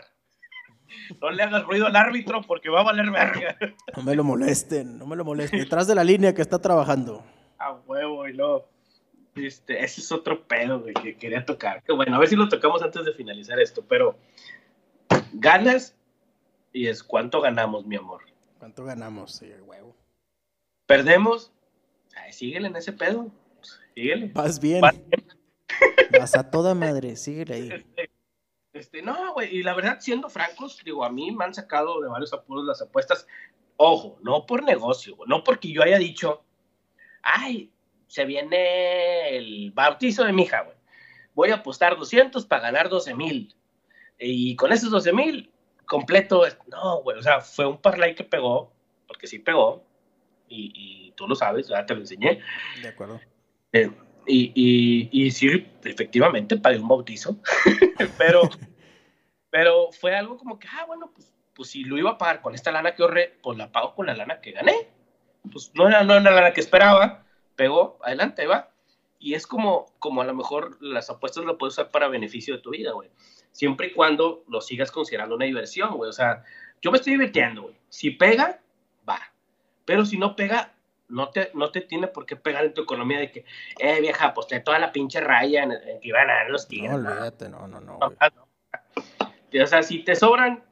[1.22, 3.58] No le hagas ruido al árbitro porque va a valer verga.
[3.96, 5.60] No me lo molesten, no me lo molesten.
[5.60, 7.24] Detrás de la línea que está trabajando.
[7.58, 8.66] A huevo y no.
[9.36, 11.84] Este, ese es otro pedo que quería tocar.
[11.88, 14.18] bueno, a ver si lo tocamos antes de finalizar esto, pero
[15.34, 15.96] ganas
[16.74, 18.22] y es cuánto ganamos, mi amor.
[18.60, 19.34] ¿Cuánto ganamos?
[19.36, 19.96] Sí, huevo.
[20.86, 21.52] Perdemos.
[22.16, 23.32] Ay, síguele en ese pedo.
[23.94, 24.32] Síguele.
[24.34, 24.82] Vas bien.
[24.82, 25.39] Vas bien.
[26.20, 27.70] Vas a toda madre, sigue ahí.
[27.72, 28.10] Este,
[28.74, 32.08] este, no, güey, y la verdad, siendo francos, digo, a mí me han sacado de
[32.08, 33.28] varios apuros las apuestas.
[33.78, 36.44] Ojo, no por negocio, no porque yo haya dicho,
[37.22, 37.72] ay,
[38.08, 40.78] se viene el bautizo de mi hija, güey.
[41.34, 43.56] Voy a apostar 200 para ganar 12 mil.
[44.20, 45.52] Y con esos 12 mil,
[45.86, 48.72] completo, no, güey, o sea, fue un parlay que pegó,
[49.08, 49.84] porque sí pegó,
[50.48, 52.42] y, tú lo sabes, ya te lo enseñé.
[52.82, 53.20] De acuerdo.
[53.72, 53.92] Eh,
[54.26, 57.38] y, y, y sí, efectivamente, pagué un bautizo,
[58.18, 58.50] pero,
[59.50, 62.56] pero fue algo como que, ah, bueno, pues, pues si lo iba a pagar con
[62.56, 64.88] esta lana que ahorré, pues la pago con la lana que gané.
[65.52, 68.72] Pues no era, no era la lana que esperaba, pegó, adelante, va.
[69.20, 72.62] Y es como, como a lo mejor las apuestas lo puedes usar para beneficio de
[72.62, 73.10] tu vida, güey.
[73.52, 76.10] Siempre y cuando lo sigas considerando una diversión, güey.
[76.10, 76.44] O sea,
[76.82, 77.76] yo me estoy divirtiendo, güey.
[77.90, 78.62] Si pega,
[79.08, 79.20] va.
[79.84, 80.74] Pero si no pega,
[81.10, 83.46] no te, no te tiene por qué pegar en tu economía de que,
[83.80, 86.92] eh, vieja, pues te toda la pinche raya en, que iban a dar los tigres.
[86.92, 88.00] No, olvídate, no, no, no.
[88.02, 90.64] O sea, si te sobran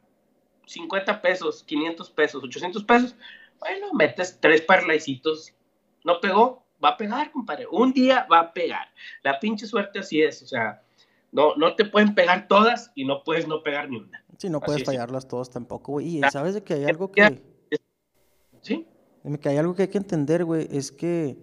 [0.67, 3.15] 50 pesos, 500 pesos, 800 pesos,
[3.59, 5.53] bueno, metes tres parlaicitos,
[6.03, 7.65] no pegó, va a pegar, compadre.
[7.71, 8.87] Un día va a pegar.
[9.23, 10.83] La pinche suerte así es, o sea,
[11.31, 14.23] no, no te pueden pegar todas y no puedes no pegar ni una.
[14.37, 16.17] Sí, no puedes fallarlas todas tampoco, güey.
[16.17, 17.41] Y sabes de que hay algo que...
[18.61, 18.87] Sí.
[19.35, 21.37] Que hay algo que hay que entender, güey, es que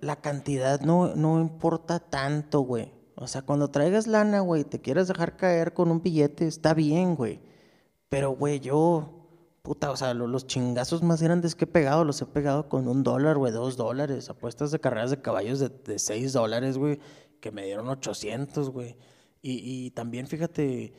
[0.00, 2.92] la cantidad no, no importa tanto, güey.
[3.16, 7.14] O sea, cuando traigas lana, güey, te quieres dejar caer con un billete, está bien,
[7.14, 7.40] güey.
[8.08, 9.28] Pero, güey, yo,
[9.62, 13.02] puta, o sea, los, chingazos más grandes que he pegado, los he pegado con un
[13.04, 14.28] dólar, güey, dos dólares.
[14.30, 16.98] Apuestas de carreras de caballos de, de seis dólares, güey,
[17.40, 18.96] que me dieron 800, güey.
[19.42, 20.92] Y, y también, fíjate,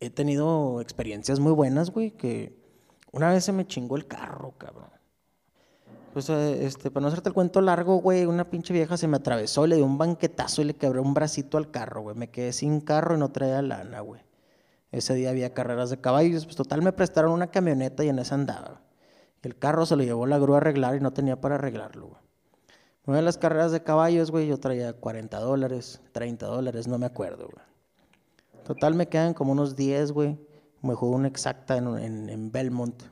[0.00, 2.60] he tenido experiencias muy buenas, güey, que
[3.12, 4.90] una vez se me chingó el carro, cabrón.
[6.12, 9.66] Pues, este, para no hacerte el cuento largo, güey, una pinche vieja se me atravesó,
[9.66, 12.14] le dio un banquetazo y le quebré un bracito al carro, güey.
[12.14, 14.20] Me quedé sin carro y no traía lana, güey.
[14.90, 18.34] Ese día había carreras de caballos, pues total me prestaron una camioneta y en esa
[18.34, 18.82] andaba.
[19.42, 22.20] El carro se lo llevó la grúa a arreglar y no tenía para arreglarlo, güey.
[23.06, 27.06] Una de las carreras de caballos, güey, yo traía 40 dólares, 30 dólares, no me
[27.06, 27.66] acuerdo, güey.
[28.64, 30.38] Total me quedan como unos 10, güey.
[30.82, 33.02] Me jugó una exacta en, en, en Belmont,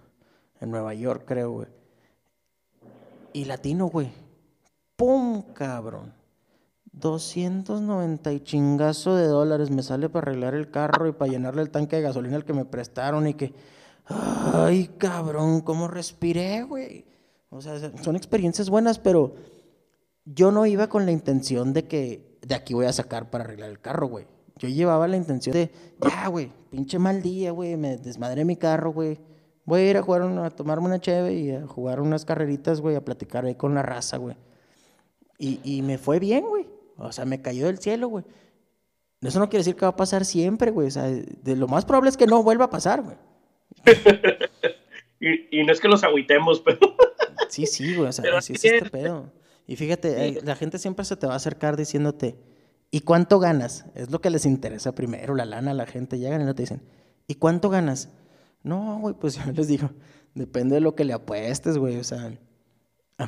[0.61, 1.79] en Nueva York, creo, güey
[3.32, 4.10] y latino, güey.
[4.96, 6.12] ¡Pum, cabrón!
[6.92, 11.70] 290 y chingazo de dólares me sale para arreglar el carro y para llenarle el
[11.70, 13.54] tanque de gasolina al que me prestaron y que...
[14.06, 15.60] ¡Ay, cabrón!
[15.60, 17.04] ¿Cómo respiré, güey?
[17.48, 19.34] O sea, son experiencias buenas, pero
[20.24, 23.70] yo no iba con la intención de que de aquí voy a sacar para arreglar
[23.70, 24.26] el carro, güey.
[24.56, 25.70] Yo llevaba la intención de,
[26.02, 29.29] ya, güey, pinche mal día, güey, me desmadré mi carro, güey
[29.64, 32.96] voy a ir a jugar, a tomarme una cheve y a jugar unas carreritas, güey,
[32.96, 34.36] a platicar ahí con la raza, güey.
[35.38, 36.66] Y, y me fue bien, güey.
[36.98, 38.24] O sea, me cayó del cielo, güey.
[39.22, 40.88] Eso no quiere decir que va a pasar siempre, güey.
[40.88, 43.16] O sea, de lo más probable es que no vuelva a pasar, güey.
[45.20, 46.78] y, y, no es que los agüitemos, pero...
[47.48, 48.08] sí, sí, güey.
[48.08, 49.30] O sea, sí es este pedo.
[49.66, 52.36] Y fíjate, eh, la gente siempre se te va a acercar diciéndote,
[52.90, 53.86] ¿y cuánto ganas?
[53.94, 56.18] Es lo que les interesa primero, la lana, la gente.
[56.18, 56.82] Llegan y no te dicen,
[57.26, 58.11] ¿y cuánto ganas?
[58.62, 59.90] No, güey, pues yo les digo,
[60.34, 61.96] depende de lo que le apuestes, güey.
[61.96, 62.32] O sea,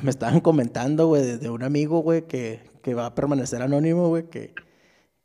[0.01, 4.29] me estaban comentando, güey, de, un amigo, güey, que, que, va a permanecer anónimo, güey,
[4.29, 4.53] que,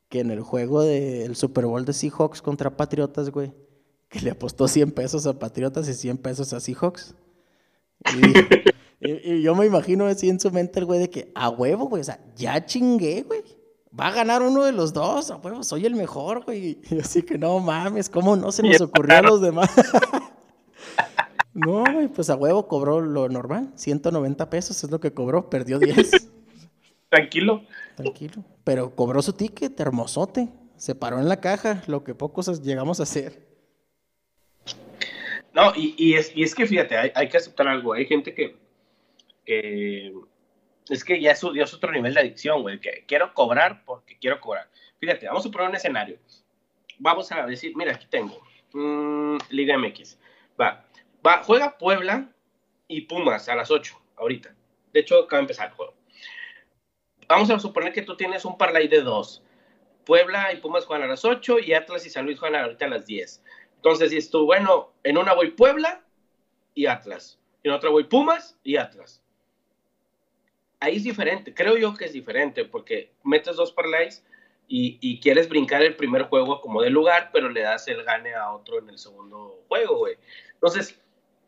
[0.08, 3.52] que en el juego del Super Bowl de Seahawks contra Patriotas, güey,
[4.08, 7.14] que le apostó 100 pesos a Patriotas y 100 pesos a Seahawks.
[9.00, 11.84] Y, y, yo me imagino así en su mente el güey de que, a huevo,
[11.84, 13.44] güey, o sea, ya chingué, güey.
[13.98, 16.80] Va a ganar uno de los dos, a huevo, soy el mejor, güey.
[16.90, 19.70] Y así que no mames, ¿cómo no se nos ocurrió a los demás?
[21.54, 25.78] no, güey, pues a huevo cobró lo normal, 190 pesos es lo que cobró, perdió
[25.78, 26.30] 10.
[27.08, 27.62] Tranquilo.
[27.96, 28.44] Tranquilo.
[28.64, 30.48] Pero cobró su ticket, hermosote.
[30.76, 33.48] Se paró en la caja, lo que pocos llegamos a hacer.
[35.54, 37.92] No, y, es, y es que fíjate, hay, que aceptar algo.
[37.92, 40.14] Hay gente que,
[40.88, 44.68] es que ya es, otro nivel de adicción, güey, que quiero cobrar porque quiero cobrar.
[44.98, 46.18] Fíjate, vamos a poner un escenario.
[46.98, 48.40] Vamos a decir, mira, aquí tengo
[48.72, 50.18] mm, Liga MX.
[50.60, 50.84] Va,
[51.24, 52.32] va, juega Puebla
[52.88, 54.54] y Pumas a las 8, ahorita.
[54.92, 55.94] De hecho, acaba de empezar el juego.
[57.28, 59.42] Vamos a suponer que tú tienes un parlay de dos.
[60.06, 62.88] Puebla y Pumas juegan a las 8 y Atlas y San Luis juegan ahorita a
[62.88, 63.44] las 10.
[63.76, 66.02] Entonces, si tú, bueno, en una voy Puebla
[66.74, 67.38] y Atlas.
[67.62, 69.22] En otra voy Pumas y Atlas
[70.80, 74.24] ahí es diferente, creo yo que es diferente, porque metes dos parlays
[74.66, 78.34] y, y, quieres brincar el primer juego como de lugar, pero le das el gane
[78.34, 80.16] a otro en el segundo juego, güey.
[80.52, 81.00] Entonces,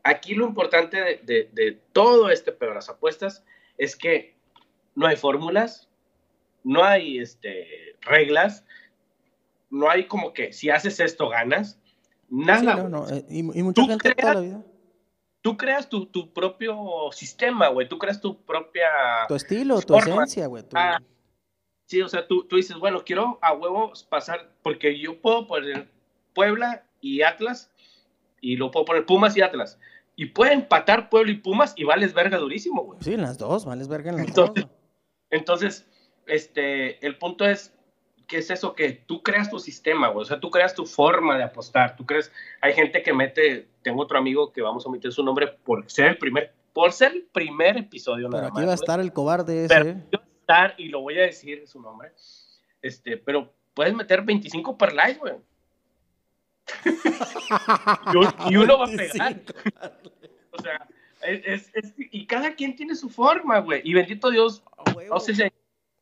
[0.02, 3.44] aquí lo importante de, de, todo este pero las apuestas
[3.76, 4.34] es que
[4.94, 5.88] no hay fórmulas,
[6.64, 8.64] no hay este, reglas,
[9.68, 11.78] no hay como que si haces esto ganas,
[12.30, 12.74] nada.
[12.76, 13.08] no, no.
[13.10, 14.64] Eh, y, mucha gente toda la vida
[15.42, 18.88] tú creas tu, tu propio sistema, güey, tú creas tu propia...
[19.28, 20.64] Tu estilo, tu esencia, güey.
[20.74, 21.00] Ah,
[21.86, 25.88] sí, o sea, tú, tú dices, bueno, quiero a huevos pasar, porque yo puedo poner
[26.34, 27.70] Puebla y Atlas,
[28.40, 29.78] y lo puedo poner Pumas y Atlas,
[30.16, 32.98] y puede empatar Puebla y Pumas y vales verga durísimo, güey.
[33.02, 34.74] Sí, en las dos, vales verga en las entonces, dos.
[35.30, 35.86] Entonces,
[36.26, 37.74] este, el punto es,
[38.26, 38.74] ¿qué es eso?
[38.74, 40.22] Que tú creas tu sistema, güey.
[40.22, 41.96] O sea, tú creas tu forma de apostar.
[41.96, 42.30] Tú crees,
[42.60, 46.08] hay gente que mete, tengo otro amigo que vamos a omitir su nombre por ser
[46.08, 48.28] el primer, por ser el primer episodio.
[48.30, 49.74] Pero aquí va a estar el cobarde ese.
[49.74, 49.90] Pero
[50.22, 52.12] a estar, y lo voy a decir su nombre.
[52.82, 55.34] Este, pero puedes meter 25 per live, güey.
[58.50, 59.40] y uno va a pegar.
[60.52, 60.88] o sea,
[61.22, 63.82] es, es, y cada quien tiene su forma, güey.
[63.84, 64.62] Y bendito Dios,
[65.08, 65.42] no sé si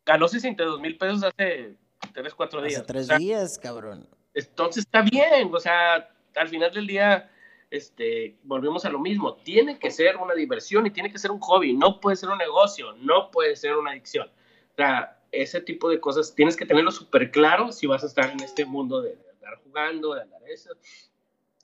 [0.04, 1.74] ganó 62 mil pesos hace
[2.12, 2.76] tres, cuatro días.
[2.76, 4.06] Hace tres días, cabrón.
[4.34, 7.30] Entonces está bien, o sea, al final del día,
[7.70, 11.40] este, volvemos a lo mismo, tiene que ser una diversión y tiene que ser un
[11.40, 14.28] hobby, no puede ser un negocio, no puede ser una adicción.
[14.72, 18.30] O sea, ese tipo de cosas tienes que tenerlo súper claro si vas a estar
[18.30, 20.70] en este mundo de, andar jugando, de andar eso.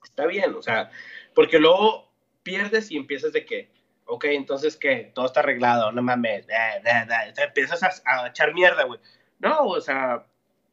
[0.02, 0.90] Está bien, o sea,
[1.34, 3.70] porque luego pierdes y empiezas de que,
[4.05, 9.00] ok, entonces que todo está arreglado, no mames, te empiezas a, a echar mierda, güey.
[9.38, 10.26] No, o sea,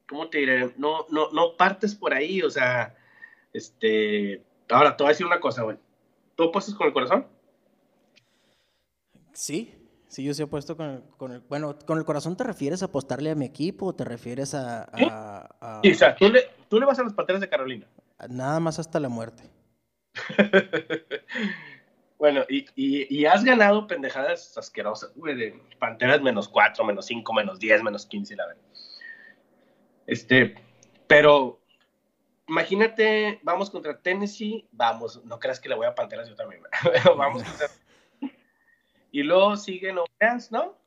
[0.08, 0.74] ¿cómo te diré?
[0.78, 2.96] No, no, no partes por ahí, o sea,
[3.54, 5.78] este, ahora te voy a decir una cosa, güey.
[6.36, 7.28] ¿Tú apuestas con el corazón?
[9.34, 9.74] Sí,
[10.08, 12.86] sí, yo sí apuesto con el, con el, bueno, ¿con el corazón te refieres a
[12.86, 14.90] apostarle a mi equipo o te refieres a...
[14.92, 17.88] a, Sí, o sea, ¿tú le, tú le vas a las Panteras de Carolina.
[18.30, 19.44] Nada más hasta la muerte.
[22.20, 27.34] bueno, y, y, y, has ganado pendejadas asquerosas, güey, de Panteras menos 4, menos 5,
[27.34, 28.62] menos 10, menos 15, la verdad.
[30.08, 30.56] Este,
[31.08, 31.61] pero
[32.48, 36.62] imagínate, vamos contra Tennessee, vamos, no creas que le voy a Panteras yo también,
[37.18, 37.68] vamos contra...
[39.12, 40.78] Y luego sigue Orleans, ¿no?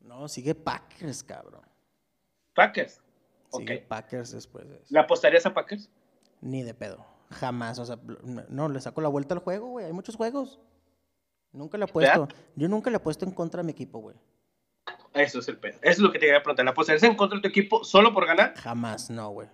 [0.00, 1.62] No, sigue Packers, cabrón.
[2.54, 3.00] Packers.
[3.52, 4.86] Sigue Packers después de eso.
[4.88, 5.88] ¿Le apostarías a Packers?
[6.40, 7.06] Ni de pedo.
[7.30, 7.78] Jamás.
[7.78, 7.98] O sea,
[8.48, 9.86] no, le saco la vuelta al juego, güey.
[9.86, 10.58] Hay muchos juegos.
[11.52, 12.28] Nunca le he puesto.
[12.56, 14.16] Yo nunca le he puesto en contra a mi equipo, güey.
[15.14, 15.78] Eso es el pedo.
[15.82, 16.64] Eso es lo que te quería preguntar.
[16.64, 18.54] ¿La apostarías en contra de tu equipo solo por ganar?
[18.56, 19.48] Jamás, no, güey.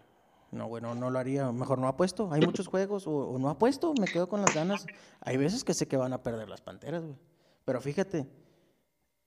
[0.51, 1.51] No, güey, no, lo haría.
[1.53, 2.31] Mejor no apuesto.
[2.33, 3.07] Hay muchos juegos.
[3.07, 4.87] O, o no apuesto, me quedo con las ganas.
[5.21, 7.17] Hay veces que sé que van a perder las panteras, güey.
[7.65, 8.29] Pero fíjate,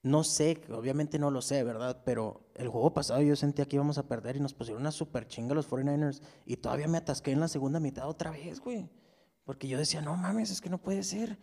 [0.01, 2.01] no sé, obviamente no lo sé, ¿verdad?
[2.05, 5.27] Pero el juego pasado yo sentía que íbamos a perder y nos pusieron una super
[5.27, 8.89] chinga los 49ers y todavía me atasqué en la segunda mitad otra vez, güey.
[9.43, 11.37] Porque yo decía, no mames, es que no puede ser.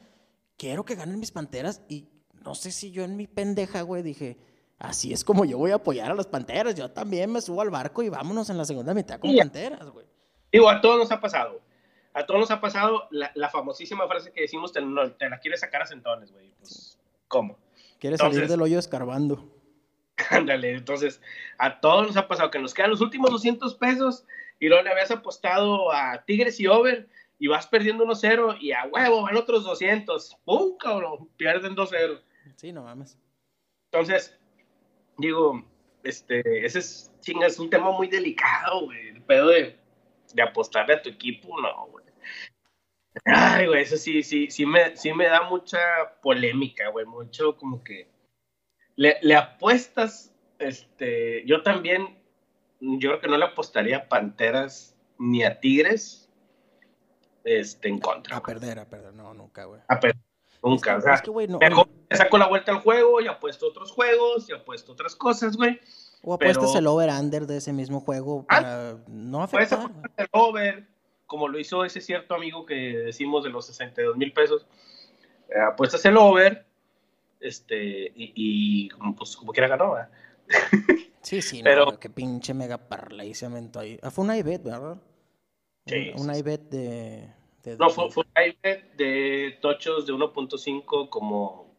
[0.56, 2.08] Quiero que ganen mis panteras y
[2.44, 4.38] no sé si yo en mi pendeja, güey, dije,
[4.78, 6.74] así es como yo voy a apoyar a las panteras.
[6.74, 10.06] Yo también me subo al barco y vámonos en la segunda mitad con panteras, güey.
[10.52, 11.60] Digo, a todos nos ha pasado.
[12.14, 15.86] A todos nos ha pasado la, famosísima frase que decimos, te, la quieres sacar a
[15.86, 16.50] centones, güey.
[16.58, 16.98] Pues,
[17.28, 17.58] ¿cómo?
[17.98, 19.52] Quieres salir del hoyo escarbando.
[20.30, 21.20] Ándale, entonces,
[21.58, 24.24] a todos nos ha pasado que nos quedan los últimos 200 pesos
[24.58, 27.06] y luego le habías apostado a Tigres y Over
[27.38, 30.38] y vas perdiendo 1-0 y a huevo van otros 200.
[30.44, 31.28] ¡Pum, cabrón!
[31.36, 32.22] Pierden 2-0.
[32.56, 33.18] Sí, no mames.
[33.92, 34.38] Entonces,
[35.18, 35.64] digo,
[36.02, 39.08] este, ese es, chinga, es un tema muy delicado, güey.
[39.08, 39.76] El pedo de,
[40.34, 42.04] de apostarle a tu equipo, no, güey.
[43.24, 45.78] Ay, güey, eso sí, sí, sí me, sí me da mucha
[46.22, 48.08] polémica, güey, mucho como que
[48.94, 52.18] le, le, apuestas, este, yo también,
[52.80, 56.30] yo creo que no le apostaría a Panteras ni a Tigres,
[57.44, 58.36] este, en contra.
[58.36, 59.80] A perder, a perder, no, nunca, güey.
[59.88, 60.25] A perder,
[60.62, 63.68] nunca, o sea, es que, güey, no, mejor saco la vuelta al juego y apuesto
[63.68, 65.80] otros juegos y apuesto otras cosas, güey.
[66.22, 69.78] O apuestas el over-under de ese mismo juego ah, para no afectar.
[69.78, 70.86] Puedes el over,
[71.26, 74.66] como lo hizo ese cierto amigo que decimos de los 62 mil pesos,
[75.48, 76.64] eh, apuestas el over,
[77.40, 80.10] este, y, pues como quiera ganó, ¿verdad?
[81.26, 83.98] Sí, sí, pero no, qué pinche mega parlay se aventó ahí.
[84.00, 84.96] Ah, fue un iBet, ¿verdad?
[85.84, 86.12] Sí.
[86.14, 87.28] Un, un iBet de,
[87.78, 88.24] No, fue, fue,
[88.96, 91.74] de tochos de 1.5 como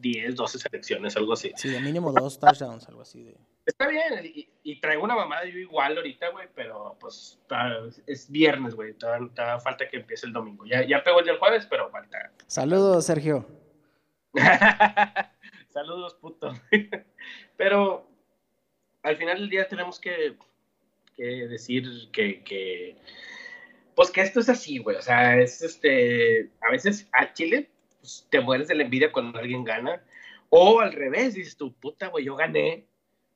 [0.00, 1.52] 10, 12 selecciones, algo así.
[1.56, 3.36] Sí, de mínimo dos touchdowns, algo así de...
[3.66, 7.38] Está bien, y, traigo una mamada yo igual ahorita, güey, pero pues
[8.06, 10.64] es viernes, güey, todavía, falta que empiece el domingo.
[10.66, 12.32] Ya, ya pegó el del jueves, pero falta.
[12.46, 13.46] Saludos, Sergio.
[15.68, 16.52] Saludos, puto.
[17.56, 18.08] pero
[19.02, 20.36] al final del día tenemos que,
[21.16, 22.96] que decir que, que,
[24.00, 27.70] pues que esto es así, güey, o sea, es este, a veces a Chile
[28.00, 30.02] pues, te mueres de la envidia cuando alguien gana,
[30.48, 32.86] o al revés, dices tú, puta, güey, yo gané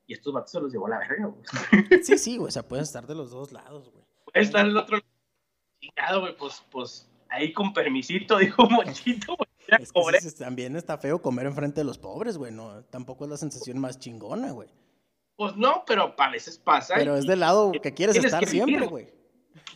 [0.07, 1.43] y estos vatos se los llevó a la verga, güey.
[2.03, 4.03] Sí, sí, güey, o sea, pueden estar de los dos lados, güey.
[4.23, 4.97] Puede estar del otro
[5.95, 9.47] lado, güey, pues, pues, ahí con permisito, dijo Monchito, güey.
[9.77, 13.37] Es que también está feo comer enfrente de los pobres, güey, no, tampoco es la
[13.37, 14.69] sensación más chingona, güey.
[15.35, 16.95] Pues no, pero a veces pasa.
[16.97, 19.13] Pero es del lado que quieres estar siempre, güey.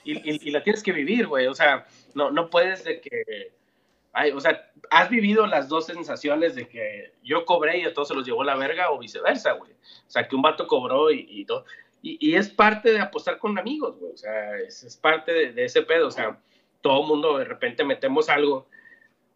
[0.04, 3.52] Y, y, y, la tienes que vivir, güey, o sea, no, no puedes de que
[4.12, 8.08] Ay, o sea, has vivido las dos sensaciones de que yo cobré y a todos
[8.08, 9.72] se los llevó la verga o viceversa, güey.
[9.72, 11.66] O sea, que un vato cobró y, todo.
[12.02, 14.14] Y, es parte de apostar con amigos, güey.
[14.14, 16.08] O sea, es, parte de, ese pedo.
[16.08, 16.39] O sea,
[16.82, 18.68] todo mundo de repente metemos algo,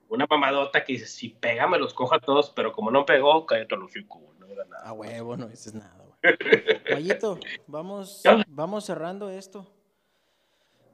[0.09, 3.45] una mamadota que dice, si pega me los cojo a todos, pero como no pegó,
[3.45, 4.83] cállate los hocico, no era nada.
[4.85, 6.13] Ah, huevo, no dices nada, güey.
[6.91, 7.37] Mayito,
[7.67, 9.71] vamos, vamos cerrando esto.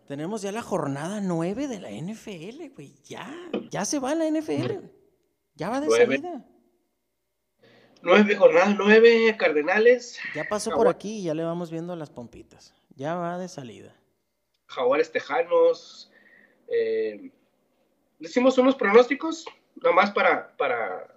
[0.10, 2.96] Tenemos ya la jornada 9 de la NFL, güey.
[3.04, 3.32] Ya,
[3.70, 4.88] ya se va la NFL.
[5.54, 6.44] Ya va de salida.
[8.02, 10.18] Nueve jornadas, nueve Cardenales.
[10.34, 12.74] Ya pasó por aquí y ya le vamos viendo las pompitas.
[12.96, 13.96] Ya va de salida.
[14.66, 16.12] Jaguares Tejanos.
[16.70, 17.32] Eh,
[18.18, 19.46] decimos unos pronósticos,
[19.76, 21.16] nomás para, para...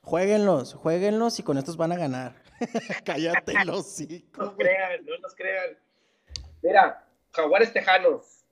[0.00, 2.42] Jueguenlos, jueguenlos y con estos van a ganar.
[3.04, 5.76] Cállate los No nos crean, no nos crean.
[6.62, 7.05] Mira,
[7.36, 8.44] Jaguares Tejanos.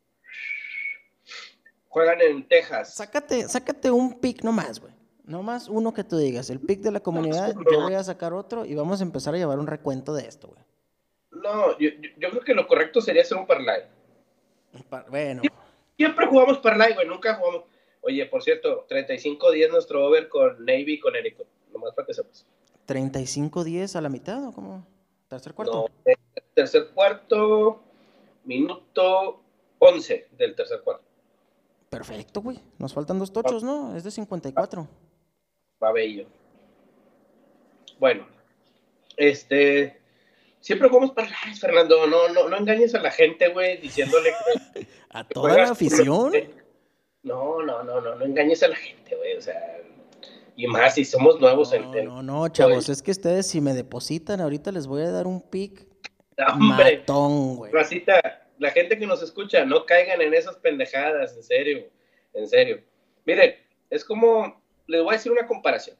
[1.89, 2.95] Juegan en Texas.
[2.95, 4.93] Sácate, sácate un pick nomás, güey.
[5.25, 6.51] Nomás uno que tú digas.
[6.51, 9.39] El pick de la comunidad, yo voy a sacar otro y vamos a empezar a
[9.39, 10.61] llevar un recuento de esto, güey.
[11.31, 13.85] No, yo, yo creo que lo correcto sería hacer un parlay.
[15.09, 15.43] Bueno.
[15.97, 17.07] Siempre, jugamos parlay, güey.
[17.07, 17.65] Nunca jugamos.
[18.03, 21.39] Oye, por cierto, 35-10 nuestro over con Navy y con Eric.
[21.73, 22.47] Nomás para que sepas.
[22.87, 24.87] ¿35-10 a la mitad o cómo?
[25.29, 25.89] ¿Tercer cuarto?
[26.05, 26.15] No,
[26.55, 27.83] tercer cuarto,
[28.45, 29.41] minuto
[29.79, 31.05] 11 del tercer cuarto.
[31.91, 32.61] Perfecto, güey.
[32.79, 33.97] Nos faltan dos tochos, ¿no?
[33.97, 34.89] Es de 54.
[35.83, 36.27] Va bello.
[37.99, 38.27] Bueno,
[39.17, 40.01] este.
[40.61, 41.29] Siempre jugamos para
[41.61, 42.07] Fernando.
[42.07, 44.31] No, no, no engañes a la gente, güey, diciéndole
[44.75, 44.87] que.
[45.11, 46.33] ¿A toda la afición?
[47.23, 49.37] No, no, no, no, no engañes a la gente, güey.
[49.37, 49.81] O sea,
[50.57, 53.61] y más si somos nuevos no, en el No, no, chavos, es que ustedes si
[53.61, 55.87] me depositan ahorita les voy a dar un pick
[56.59, 57.73] matón, güey.
[57.73, 61.89] Racita, la gente que nos escucha, no caigan en esas pendejadas, en serio,
[62.33, 62.83] en serio.
[63.25, 63.57] Miren,
[63.91, 65.97] es como, les voy a decir una comparación.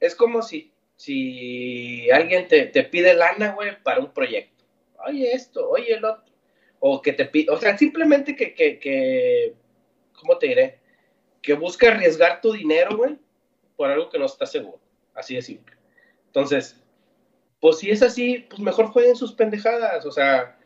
[0.00, 4.64] Es como si, si alguien te, te pide lana, güey, para un proyecto.
[5.06, 6.32] Oye esto, oye el otro.
[6.80, 9.54] O que te pide, o sea, simplemente que, que, que,
[10.12, 10.82] ¿cómo te diré?
[11.42, 13.18] que busca arriesgar tu dinero, güey,
[13.76, 14.80] por algo que no está seguro.
[15.14, 15.76] Así de simple.
[16.26, 16.81] Entonces,
[17.62, 20.58] pues si es así, pues mejor jueguen sus pendejadas, o sea,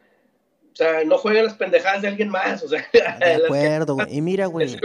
[0.72, 2.88] o sea, no jueguen las pendejadas de alguien más, o sea.
[3.20, 4.06] De acuerdo, güey.
[4.16, 4.78] Y mira, güey.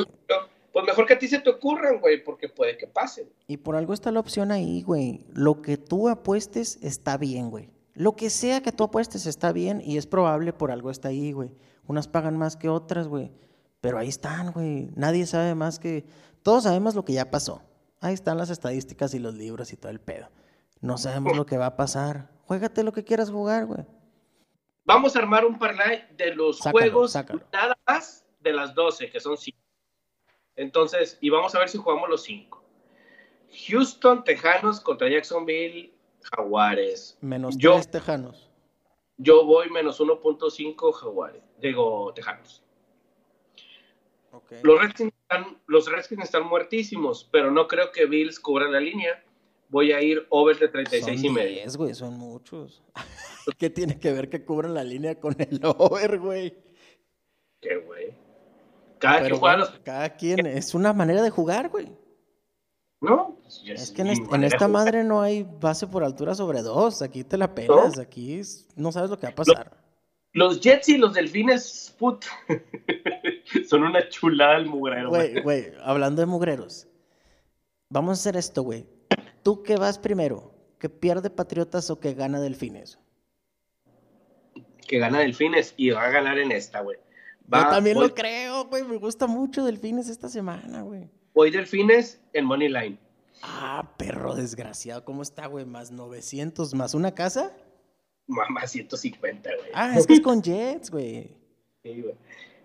[0.74, 3.30] Pues mejor que a ti se te ocurran, güey, porque puede que pasen.
[3.48, 5.24] Y por algo está la opción ahí, güey.
[5.34, 7.70] Lo que tú apuestes está bien, güey.
[7.94, 11.32] Lo que sea que tú apuestes está bien y es probable por algo está ahí,
[11.32, 11.52] güey.
[11.88, 13.32] Unas pagan más que otras, güey.
[13.80, 14.90] Pero ahí están, güey.
[14.96, 16.04] Nadie sabe más que...
[16.44, 17.62] Todos sabemos lo que ya pasó.
[18.02, 20.28] Ahí están las estadísticas y los libros y todo el pedo.
[20.82, 22.30] No sabemos lo que va a pasar.
[22.46, 23.86] Juégate lo que quieras jugar, güey.
[24.84, 27.16] Vamos a armar un parlay de los juegos
[27.54, 29.58] nada más de las 12, que son 5.
[30.56, 32.62] Entonces, y vamos a ver si jugamos los 5.
[33.68, 37.18] Houston, Tejanos contra Jacksonville, Jaguares.
[37.22, 38.50] Menos 3 Tejanos.
[39.18, 41.44] Yo voy menos 1.5 Jaguares.
[41.60, 42.64] Digo, Tejanos.
[44.64, 49.24] Los, Redskins están, los están muertísimos, pero no creo que Bills cubra la línea.
[49.72, 51.64] Voy a ir over de 36 y medio.
[51.78, 52.84] güey, son muchos.
[53.58, 56.54] ¿Qué tiene que ver que cubran la línea con el over, güey?
[57.62, 58.14] ¿Qué, güey?
[59.00, 59.40] Cada quien
[59.84, 61.88] Cada quien, es una manera de jugar, güey.
[63.00, 67.02] No, pues, es que en, esta madre no hay base por altura sobre dos.
[67.02, 68.42] Aquí te la pelas, aquí
[68.76, 69.72] no sabes lo que va a pasar.
[70.34, 72.26] Los Jets y los Delfines, put,
[73.68, 75.10] son una chulada el mugrero.
[75.10, 76.88] Güey, güey, hablando de mugreros,
[77.90, 78.86] vamos a hacer esto, güey.
[79.44, 80.54] ¿Tú qué vas primero?
[80.80, 83.00] ¿Que pierde Patriotas o que gana Delfines?
[84.88, 86.98] Que gana Delfines y va a ganar en esta, güey.
[87.48, 88.84] Yo también lo creo, güey.
[88.84, 91.10] Me gusta mucho Delfines esta semana, güey.
[91.34, 92.98] Voy Delfines en Money Line.
[93.42, 95.04] Ah, perro desgraciado.
[95.04, 95.66] ¿Cómo está, güey?
[95.66, 96.74] ¿Más 900?
[96.74, 97.52] ¿Más una casa?
[98.28, 99.72] Mamá 150, güey.
[99.74, 101.36] Ah, es que es con Jets, güey.
[101.84, 102.16] Sí, güey.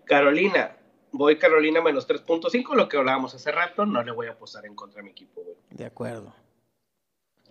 [0.05, 0.77] Carolina,
[1.13, 4.75] voy Carolina menos 3.5, lo que hablábamos hace rato, no le voy a apostar en
[4.75, 5.57] contra de mi equipo, güey.
[5.71, 6.35] De acuerdo.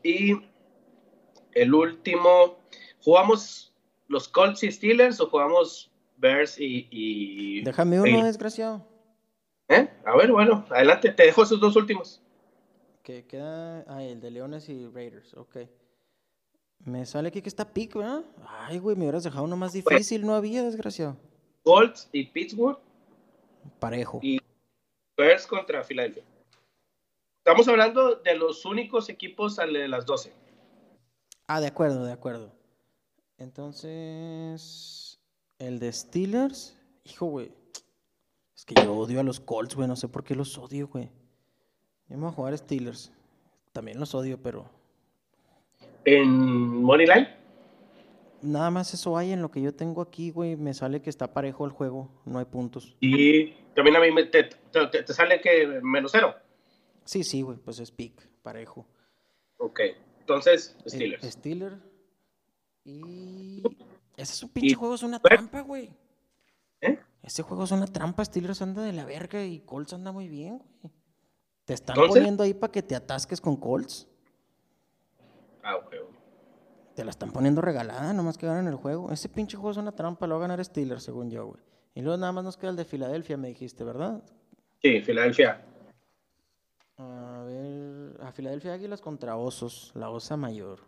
[0.06, 0.40] Y
[1.54, 2.60] el último,
[3.00, 3.74] ¿jugamos
[4.08, 7.64] los Colts y Steelers o jugamos Bears y...
[7.64, 8.88] Déjame uno, desgraciado.
[9.68, 9.90] ¿Eh?
[10.06, 12.22] A ver, bueno, adelante, te dejo esos dos últimos.
[13.02, 15.58] Que queda, ah, el de Leones y Raiders, ok.
[16.84, 18.24] Me sale aquí que está pick, ¿verdad?
[18.48, 21.18] Ay, güey, me hubieras dejado uno más difícil, no había, desgraciado.
[21.64, 22.78] Colts y Pittsburgh.
[23.80, 24.20] Parejo.
[24.22, 24.40] Y
[25.18, 26.24] Bears contra Filadelfia.
[27.46, 30.34] Estamos hablando de los únicos equipos al de las 12.
[31.46, 32.52] Ah, de acuerdo, de acuerdo.
[33.38, 35.20] Entonces,
[35.60, 37.52] el de Steelers, hijo, güey.
[38.56, 39.88] Es que yo odio a los Colts, güey.
[39.88, 41.12] No sé por qué los odio, güey.
[42.10, 43.12] Yo me voy a jugar Steelers.
[43.74, 44.68] También los odio, pero
[46.04, 47.28] en Moneyline.
[48.42, 50.56] Nada más eso hay en lo que yo tengo aquí, güey.
[50.56, 52.96] Me sale que está parejo el juego, no hay puntos.
[53.02, 56.34] Y también a mí te, te, sale que menos cero.
[57.06, 58.88] Sí, sí, güey, pues es pick, parejo.
[59.58, 59.80] Ok,
[60.20, 61.24] entonces Steelers.
[61.24, 61.78] Steelers.
[62.84, 63.64] Y.
[64.18, 65.92] Ese es un pinche juego, es una trampa, güey.
[66.82, 67.00] ¿Eh?
[67.24, 68.26] Ese juego es una trampa.
[68.26, 70.94] Steelers anda de la verga y Colts anda muy bien, güey.
[71.66, 74.08] Te están poniendo ahí para que te atasques con Colts.
[75.64, 75.96] Ah, ok.
[76.96, 79.12] Te la están poniendo regalada, nomás que ganan el juego.
[79.12, 81.62] Ese pinche juego es una trampa, lo va a ganar Steelers, según yo, güey.
[81.96, 84.24] Y luego nada más nos queda el de Filadelfia, me dijiste, ¿verdad?
[84.82, 85.66] Sí, Filadelfia.
[86.98, 90.80] A ver, a Filadelfia Águilas contra Osos, la Osa Mayor.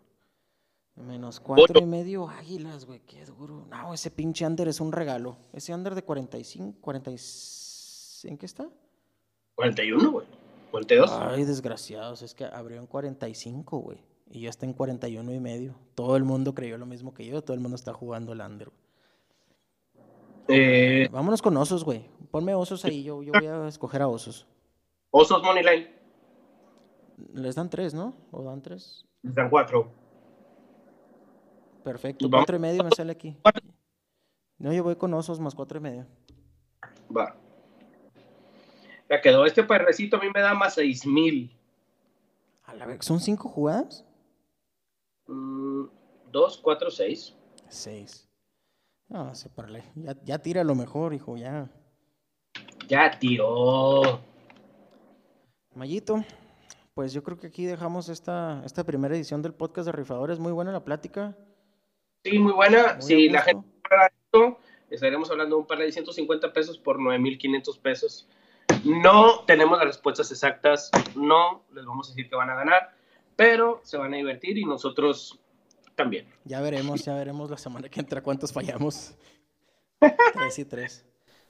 [0.96, 3.66] Menos cuatro y medio Águilas, güey, qué duro.
[3.70, 5.36] No, ese pinche under es un regalo.
[5.52, 8.68] Ese under de 45, 45, ¿en qué está?
[9.54, 10.26] 41, güey.
[10.70, 11.10] 42.
[11.12, 13.98] Ay, desgraciados, es que abrió en 45, güey.
[14.30, 15.74] Y ya está en 41 y medio.
[15.94, 18.70] Todo el mundo creyó lo mismo que yo, todo el mundo está jugando el under.
[20.48, 22.06] Eh, Vámonos con osos, güey.
[22.30, 24.46] Ponme osos ahí, yo, yo voy a escoger a osos.
[25.10, 25.97] Osos Moneyline.
[27.34, 28.14] Les dan tres, ¿no?
[28.30, 29.04] ¿O dan tres?
[29.22, 29.90] Están cuatro.
[31.84, 33.36] Perfecto, Vamos- cuatro y medio me sale aquí.
[34.58, 36.06] No, yo voy con osos más cuatro y medio.
[37.16, 37.36] Va.
[39.08, 39.46] Ya quedó.
[39.46, 41.56] Este perrecito a mí me da más 6 mil.
[42.64, 44.04] A la vez, ¿son cinco jugadas?
[45.26, 47.34] 2, 4, 6.
[47.68, 48.28] Seis.
[49.08, 49.84] No, se parle.
[49.94, 51.70] Ya, ya tira lo mejor, hijo, ya.
[52.88, 54.20] Ya tiró.
[55.74, 56.22] Mayito,
[56.98, 60.40] pues yo creo que aquí dejamos esta, esta primera edición del podcast de Rifadores.
[60.40, 61.36] Muy buena la plática.
[62.24, 62.94] Sí, muy buena.
[62.94, 64.58] Muy Si la gente paga esto,
[64.90, 68.28] estaremos hablando de un par de 150 pesos por 9.500 pesos.
[68.84, 72.90] No tenemos las respuestas exactas, no les vamos a decir que van a ganar,
[73.36, 75.38] pero se van a divertir y nosotros
[75.94, 76.26] también.
[76.42, 79.14] Ya veremos, ya veremos la semana que entra cuántos fallamos.
[80.34, 81.06] tres y tres.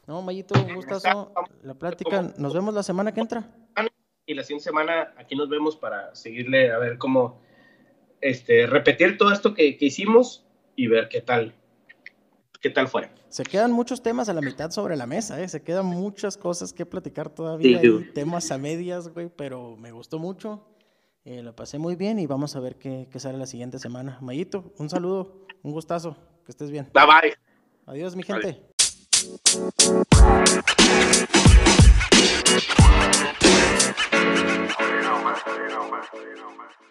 [0.07, 1.33] No, Mayito, un gustazo.
[1.63, 2.35] La plática.
[2.37, 3.51] Nos vemos la semana que entra.
[4.29, 7.41] Y la siguiente semana aquí nos vemos para seguirle a ver cómo
[8.21, 11.55] este, repetir todo esto que, que hicimos y ver qué tal,
[12.61, 13.09] qué tal fue.
[13.31, 15.49] Se quedan muchos temas a la mitad sobre la mesa, ¿eh?
[15.49, 17.81] Se quedan muchas cosas que platicar todavía.
[17.81, 20.63] Sí, y temas a medias, güey, pero me gustó mucho.
[21.25, 24.19] Eh, la pasé muy bien y vamos a ver qué, qué sale la siguiente semana.
[24.21, 26.87] Mayito, un saludo, un gustazo, que estés bien.
[26.93, 27.35] Bye bye.
[27.87, 28.61] Adiós, mi gente
[33.29, 35.37] you know, man.
[35.47, 36.05] You know, man.
[36.15, 36.88] You know, man.